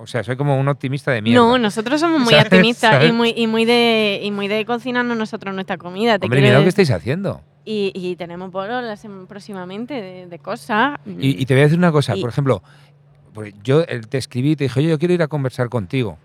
[0.00, 1.40] o sea, soy como un optimista de mierda.
[1.40, 2.46] No, nosotros somos muy ¿Sabes?
[2.46, 3.10] optimistas ¿Sabes?
[3.10, 6.18] y muy, y, muy de, y muy de cocinarnos nosotros nuestra comida.
[6.18, 7.40] Te Hombre, mira lo que estáis haciendo.
[7.70, 8.84] Y, y tenemos bolos
[9.28, 10.98] próximamente de, de cosas.
[11.06, 12.62] Y, y te voy a decir una cosa, Y- por ejemplo,
[13.34, 16.18] porque yo te escribí y te dije, oye, yo quiero ir a conversar contigo.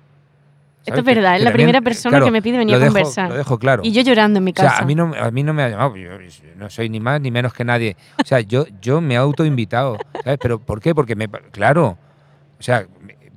[0.86, 2.76] Esto es Que- verdad, es que la también, primera persona claro, que me pide venir
[2.76, 3.30] a conversar.
[3.30, 3.82] Lo dejo claro.
[3.84, 4.84] Y yo llorando en mi O sea, casa.
[4.84, 6.10] a mí no, a mí no me ha llamado, yo
[6.58, 7.98] no soy ni más ni menos que nadie.
[8.22, 10.38] O sea, yo, yo me he autoinvitado, ¿sabes?
[10.42, 10.94] ¿Pero por qué?
[10.94, 11.98] Porque me, claro,
[12.60, 12.86] o sea,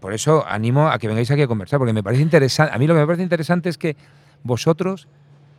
[0.01, 2.87] por eso animo a que vengáis aquí a conversar, porque me parece interesante, a mí
[2.87, 3.97] lo que me parece interesante es que
[4.43, 5.09] vosotros,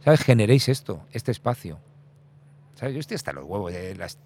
[0.05, 0.21] ¿sabes?
[0.21, 1.79] Generéis esto, este espacio.
[2.79, 2.93] ¿Sabes?
[2.93, 4.17] Yo estoy hasta los huevos de las...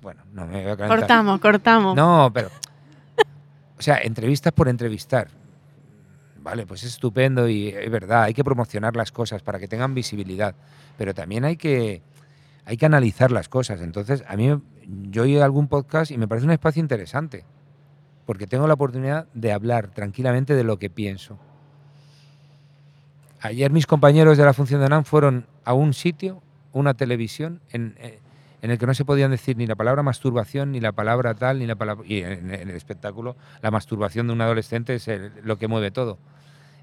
[0.00, 1.00] Bueno, no me voy a calentar.
[1.00, 1.96] cortamos, cortamos.
[1.96, 2.48] No, pero.
[3.78, 5.28] O sea, entrevistas por entrevistar.
[6.38, 9.92] Vale, pues es estupendo y es verdad, hay que promocionar las cosas para que tengan
[9.92, 10.54] visibilidad,
[10.96, 12.00] pero también hay que,
[12.64, 13.82] hay que analizar las cosas.
[13.82, 14.58] Entonces, a mí,
[15.10, 17.44] yo oí algún podcast y me parece un espacio interesante,
[18.24, 21.38] porque tengo la oportunidad de hablar tranquilamente de lo que pienso.
[23.42, 26.40] Ayer mis compañeros de la función de NAM fueron a un sitio,
[26.72, 28.18] una televisión, en, eh,
[28.62, 31.58] en el que no se podían decir ni la palabra masturbación, ni la palabra tal,
[31.60, 32.04] ni la palabra...
[32.06, 35.90] Y en, en el espectáculo, la masturbación de un adolescente es el- lo que mueve
[35.90, 36.18] todo.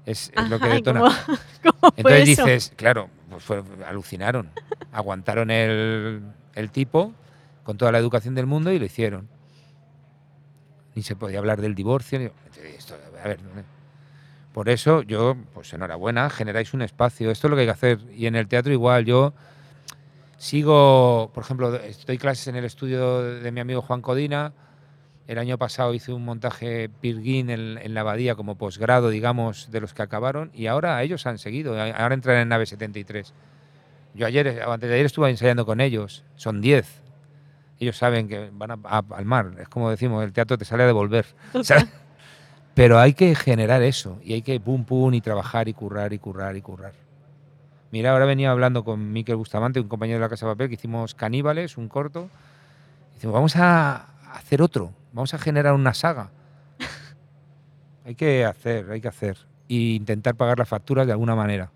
[0.06, 1.00] Es, es lo que Ajá, ¿y detona.
[1.00, 2.44] cómo- Entonces eso?
[2.44, 4.50] dices, claro, pues fue- alucinaron.
[4.92, 6.22] Aguantaron el,
[6.54, 7.12] el tipo
[7.64, 9.28] con toda la educación del mundo y lo hicieron.
[10.94, 12.18] Ni se podía hablar del divorcio.
[12.18, 12.30] ni-
[12.76, 13.38] esto, a ver,
[14.54, 17.30] por eso yo, pues enhorabuena, generáis un espacio.
[17.30, 17.98] Esto es lo que hay que hacer.
[18.14, 19.34] Y en el teatro igual, yo
[20.36, 24.52] sigo, por ejemplo, estoy clases en el estudio de mi amigo Juan Codina.
[25.26, 29.80] El año pasado hice un montaje Pirguín en, en la abadía como posgrado, digamos, de
[29.80, 30.50] los que acabaron.
[30.54, 31.72] Y ahora ellos han seguido.
[31.80, 33.32] Ahora entran en nave 73.
[34.14, 36.22] Yo ayer, antes de ayer estuve ensayando con ellos.
[36.36, 37.02] Son 10.
[37.80, 39.50] Ellos saben que van a, a- al mar.
[39.60, 41.26] Es como decimos, el teatro te sale a devolver.
[41.62, 41.86] ¿sabes?
[42.74, 44.20] Pero hay que generar eso.
[44.22, 46.92] Y hay que pum pum y trabajar y currar y currar y currar.
[47.92, 50.74] Mira, ahora venía hablando con Miquel Bustamante, un compañero de la Casa de Papel, que
[50.74, 52.28] hicimos Caníbales, un corto.
[53.14, 56.30] Decimos, vamos a hacer otro, vamos a generar una saga.
[58.04, 59.38] hay que hacer, hay que hacer.
[59.68, 61.70] E intentar pagar las facturas de alguna manera.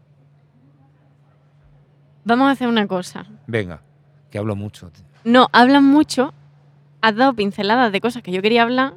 [2.24, 3.26] Vamos a hacer una cosa.
[3.46, 3.80] Venga,
[4.30, 4.90] que hablo mucho.
[5.24, 6.34] No, hablan mucho,
[7.00, 8.94] has dado pinceladas de cosas que yo quería hablar,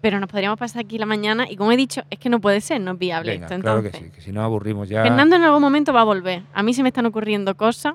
[0.00, 2.60] pero nos podríamos pasar aquí la mañana y como he dicho, es que no puede
[2.60, 3.60] ser, no es viable Venga, esto.
[3.60, 5.02] claro Entonces, que sí, que si no aburrimos ya.
[5.02, 6.42] Fernando en algún momento va a volver.
[6.54, 7.94] A mí se me están ocurriendo cosas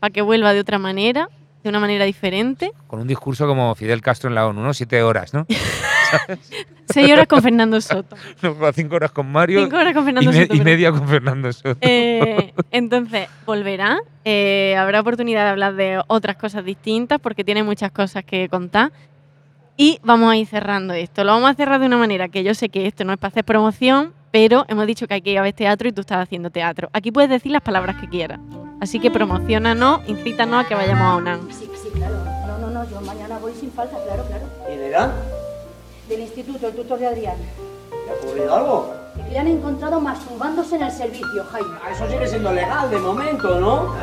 [0.00, 1.28] para que vuelva de otra manera,
[1.62, 2.72] de una manera diferente.
[2.86, 4.72] Con un discurso como Fidel Castro en la ONU, ¿no?
[4.74, 5.46] Siete horas, ¿no?
[6.92, 8.16] Seis horas con Fernando Soto.
[8.42, 9.62] No, cinco horas con Mario.
[9.62, 11.78] Cinco horas con Fernando y, Soto, y media con Fernando Soto.
[11.80, 13.98] Eh, entonces, volverá.
[14.24, 18.92] eh, habrá oportunidad de hablar de otras cosas distintas porque tiene muchas cosas que contar.
[19.76, 21.24] Y vamos a ir cerrando esto.
[21.24, 23.30] Lo vamos a cerrar de una manera que yo sé que esto no es para
[23.30, 26.18] hacer promoción, pero hemos dicho que hay que ir a ver teatro y tú estás
[26.18, 26.90] haciendo teatro.
[26.92, 28.38] Aquí puedes decir las palabras que quieras.
[28.80, 31.50] Así que promocionanos, incítanos a que vayamos a UNAM.
[31.50, 32.16] Sí, sí, claro.
[32.46, 34.44] No, no, no, yo mañana voy sin falta, claro, claro.
[34.66, 35.12] ¿Quién era?
[36.08, 37.36] Del instituto, el tutor de Adrián.
[38.06, 38.94] ¿Le ha ocurrido algo?
[39.30, 41.68] Le han encontrado masturbándose en el servicio, Jaime.
[41.84, 43.94] Ah, Eso sigue siendo legal de momento, ¿no?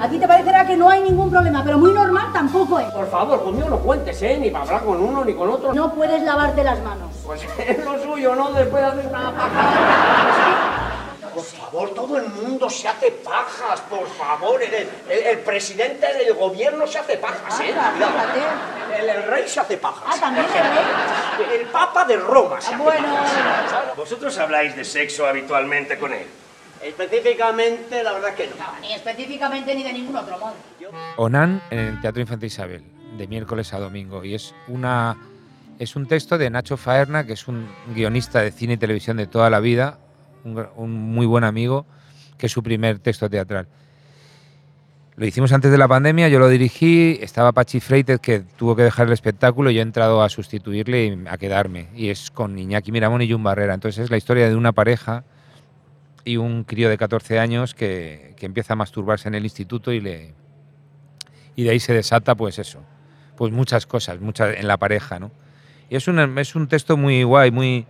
[0.00, 2.86] A ti te parecerá que no hay ningún problema, pero muy normal tampoco es.
[2.92, 4.38] Por favor, conmigo no cuentes, ¿eh?
[4.40, 5.72] Ni para hablar con uno ni con otro.
[5.74, 7.10] No puedes lavarte las manos.
[7.24, 8.50] Pues es lo suyo, ¿no?
[8.52, 10.81] Después de hacer una paja.
[11.34, 14.62] Por favor, todo el mundo se hace pajas, por favor.
[14.62, 17.66] El, el- el presidente del gobierno se hace pajas, ¿eh?
[17.66, 17.94] Cuidado.
[17.96, 19.00] fíjate.
[19.02, 20.02] El, el rey se hace pajas.
[20.06, 20.52] Ah, también el
[21.48, 21.60] rey.
[21.60, 23.08] El papa de Roma se Ah, hace bueno.
[23.14, 23.96] pajas.
[23.96, 26.26] ¿Vosotros habláis de sexo habitualmente con él?
[26.82, 28.56] Específicamente, la verdad que no.
[28.56, 30.54] No, ni específicamente ni de ningún otro modo.
[31.16, 32.82] Onan en el Teatro Infante Isabel,
[33.16, 34.24] de miércoles a domingo.
[34.24, 35.16] Y es una
[35.78, 39.26] es un texto de Nacho Faerna, que es un guionista de cine y televisión de
[39.26, 39.98] toda la vida,
[40.44, 41.86] un, muy buen amigo,
[42.38, 43.66] que es su primer texto teatral.
[45.16, 48.82] Lo hicimos antes de la pandemia, yo lo dirigí, estaba Pachi Freites que tuvo que
[48.82, 51.88] dejar el espectáculo y yo he entrado a sustituirle y a quedarme.
[51.94, 53.74] Y es con Iñaki Miramón y Jun Barrera.
[53.74, 55.24] Entonces es la historia de una pareja
[56.24, 60.00] y un crío de 14 años que, que empieza a masturbarse en el instituto y
[60.00, 60.34] le,
[61.56, 62.80] y de ahí se desata pues eso
[63.36, 65.30] pues muchas cosas muchas en la pareja no
[65.90, 67.86] y es un es un texto muy guay muy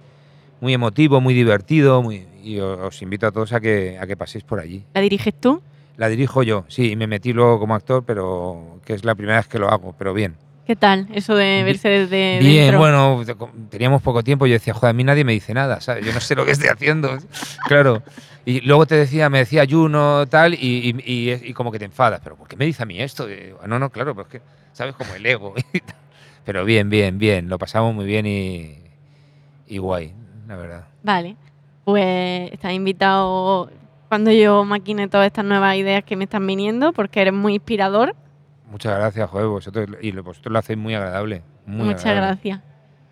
[0.60, 4.44] muy emotivo muy divertido muy, y os invito a todos a que a que paséis
[4.44, 4.84] por allí.
[4.94, 5.62] ¿La diriges tú?
[5.96, 9.36] la dirijo yo sí y me metí luego como actor pero que es la primera
[9.38, 10.36] vez que lo hago pero bien.
[10.66, 12.78] ¿Qué tal eso de verse desde bien dentro?
[12.78, 13.36] bueno te-
[13.68, 16.04] teníamos poco tiempo y yo decía joder a mí nadie me dice nada ¿sabes?
[16.06, 17.18] yo no sé lo que estoy haciendo
[17.68, 18.02] claro
[18.46, 21.84] y luego te decía me decía Juno tal y, y- y- y como que te
[21.84, 23.26] enfadas pero ¿por qué me dice a mí esto?
[23.26, 24.40] Digo, no no claro pero es que
[24.72, 25.54] sabes como el ego
[26.44, 28.78] pero bien bien bien lo pasamos muy bien y,
[29.66, 30.14] y guay
[30.46, 30.88] la verdad.
[31.02, 31.36] Vale,
[31.84, 33.70] pues estás invitado
[34.08, 38.14] cuando yo maquine todas estas nuevas ideas que me están viniendo, porque eres muy inspirador.
[38.70, 42.26] muchas gracias joder vosotros y vosotros lo hacéis muy agradable muy Muchas agradable.
[42.42, 42.60] gracias.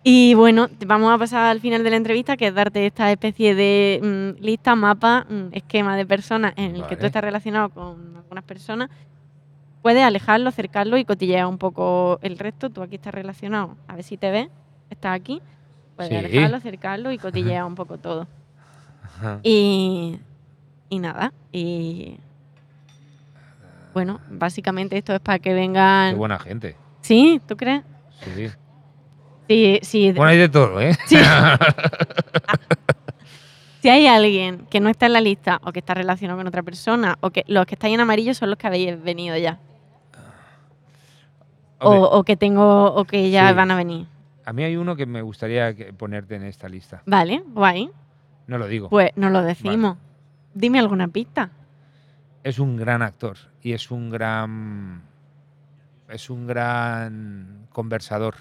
[0.03, 3.53] Y bueno, vamos a pasar al final de la entrevista, que es darte esta especie
[3.55, 3.99] de
[4.39, 8.43] mm, lista, mapa, mm, esquema de personas en el que tú estás relacionado con algunas
[8.43, 8.89] personas.
[9.83, 12.69] Puedes alejarlo, acercarlo y cotillear un poco el resto.
[12.71, 13.75] Tú aquí estás relacionado.
[13.87, 14.49] A ver si te ves.
[14.89, 15.39] Estás aquí.
[15.95, 16.17] Puedes Sí.
[16.17, 18.27] alejarlo, acercarlo y cotillear un poco todo.
[19.17, 19.39] Ajá.
[19.43, 20.19] Y,
[20.89, 21.33] y nada.
[21.51, 22.17] Y
[23.93, 26.13] bueno, básicamente esto es para que vengan.
[26.13, 27.41] qué buena gente ¿Sí?
[27.47, 27.83] ¿Tú crees?
[28.23, 28.49] sí, sí.
[29.49, 30.11] Sí, sí.
[30.13, 31.17] bueno hay de todo eh Sí.
[33.81, 36.61] Si hay alguien que no está en la lista o que está relacionado con otra
[36.61, 39.57] persona o que los que estáis en amarillo son los que habéis venido ya
[41.79, 43.55] o, que tengo o que ya Sí.
[43.55, 44.05] van a venir.
[44.45, 47.89] a mí hay uno que me gustaría ponerte en esta lista Vale, guay.
[48.47, 49.97] No lo digo Pues nos lo decimos.
[50.53, 51.49] Dime alguna pista.
[52.43, 55.01] es un gran actor y es un gran
[56.09, 58.35] es un gran conversador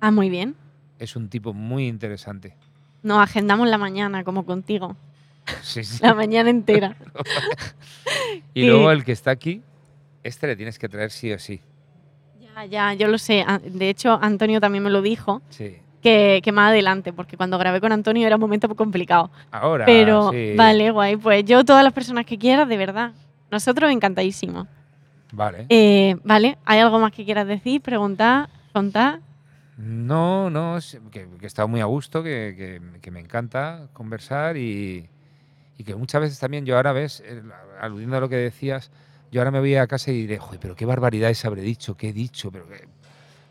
[0.00, 0.54] Ah, muy bien.
[0.98, 2.54] es un tipo muy interesante
[3.02, 4.96] Nos agendamos la mañana como contigo.
[5.62, 5.98] Sí, sí.
[6.02, 6.96] La mañana entera.
[8.54, 8.66] y Sí.
[8.66, 9.62] luego el que está aquí
[10.22, 11.60] este le tienes que traer sí o sí
[12.40, 13.44] Ya, ya, yo lo sé.
[13.46, 15.42] Ah, De hecho, Antonio también me lo dijo.
[15.50, 19.30] sí Que, que más adelante, porque cuando grabé con Antonio era un momento complicado.
[19.50, 20.52] ahora Pero, sí.
[20.54, 21.16] vale, guay.
[21.16, 23.12] Pues yo, todas las personas que quieras, de verdad.
[23.50, 24.66] Nosotros encantadísimos.
[25.32, 29.20] vale Eh, vale, ¿hay algo más que quieras decir, preguntar, contar?
[29.78, 30.78] no no
[31.10, 35.08] que, que he estado muy a gusto que, que- que me encanta conversar y,
[35.78, 37.42] y que muchas veces también yo ahora ves eh,
[37.80, 38.90] aludiendo a lo que decías
[39.32, 42.10] yo ahora me voy a casa y diré joder pero qué barbaridades habré dicho qué
[42.10, 42.86] he dicho pero qué-".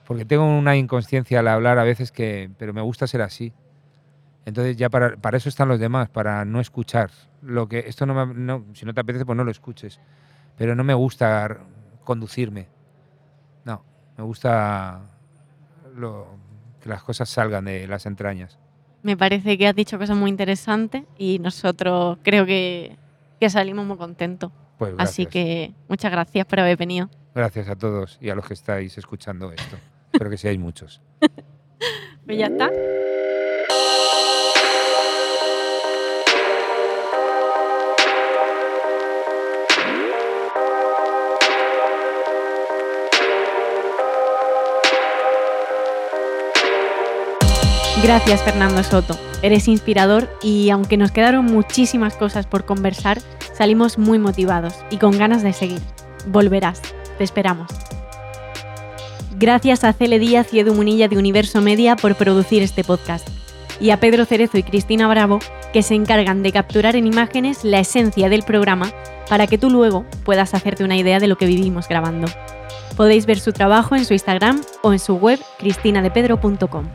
[0.06, 3.54] Porque tengo una inconsciencia al hablar a veces que pero me gusta ser así
[4.46, 7.12] Entonces ya para, para eso están los demás, para no escuchar.
[7.42, 10.02] Lo que esto no, me- no- si no te apetece pues no lo escuches.
[10.58, 11.60] Pero no me gusta
[12.04, 12.68] conducirme.
[13.64, 13.86] No,
[14.18, 15.00] me gusta
[15.96, 16.28] lo-
[16.82, 18.60] que las cosas salgan de las entrañas.
[19.02, 22.98] Me parece que has dicho cosas muy interesantes y nosotros creo que,
[23.40, 24.52] que salimos muy contentos.
[24.78, 27.10] Pues Así que muchas gracias por haber venido.
[27.34, 29.78] Gracias a todos y a los que estáis escuchando esto.
[30.14, 31.02] Espero que seáis muchos.
[32.26, 32.70] Pues ya está.
[48.02, 53.20] Gracias Fernando Soto, eres inspirador y aunque nos quedaron muchísimas cosas por conversar,
[53.54, 55.82] salimos muy motivados y con ganas de seguir.
[56.28, 56.82] Volverás,
[57.18, 57.68] te esperamos.
[59.44, 63.28] Gracias a Cele Díaz y Edu Munilla de Universo Media por producir este podcast.
[63.82, 65.40] Y a Pedro Cerezo y Cristina Bravo,
[65.74, 68.90] que se encargan de capturar en imágenes la esencia del programa
[69.28, 72.30] para que tú luego puedas hacerte una idea de lo que vivimos grabando.
[72.96, 76.88] Podéis ver su trabajo en su Instagram o en su web cristinadepedro.com.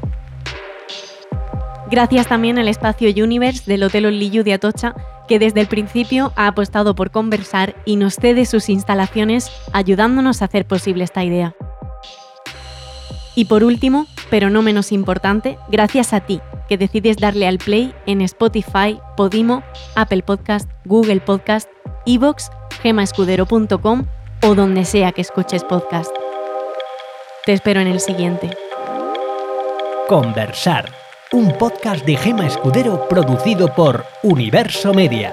[1.90, 4.94] Gracias también al espacio Universe del Hotel Olillu de Atocha,
[5.28, 10.46] que desde el principio ha apostado por conversar y nos cede sus instalaciones ayudándonos a
[10.46, 11.54] hacer posible esta idea.
[13.38, 17.94] Y por último, pero no menos importante, gracias a ti, que decides darle al play
[18.04, 19.62] en Spotify, Podimo,
[19.94, 21.70] Apple Podcast, Google Podcast,
[22.04, 22.50] Evox,
[22.82, 24.06] gemaescudero.com
[24.42, 26.10] o donde sea que escuches podcast.
[27.46, 28.50] Te espero en el siguiente.
[30.08, 30.92] Conversar,
[31.30, 35.32] un podcast de Gema Escudero producido por Universo Media.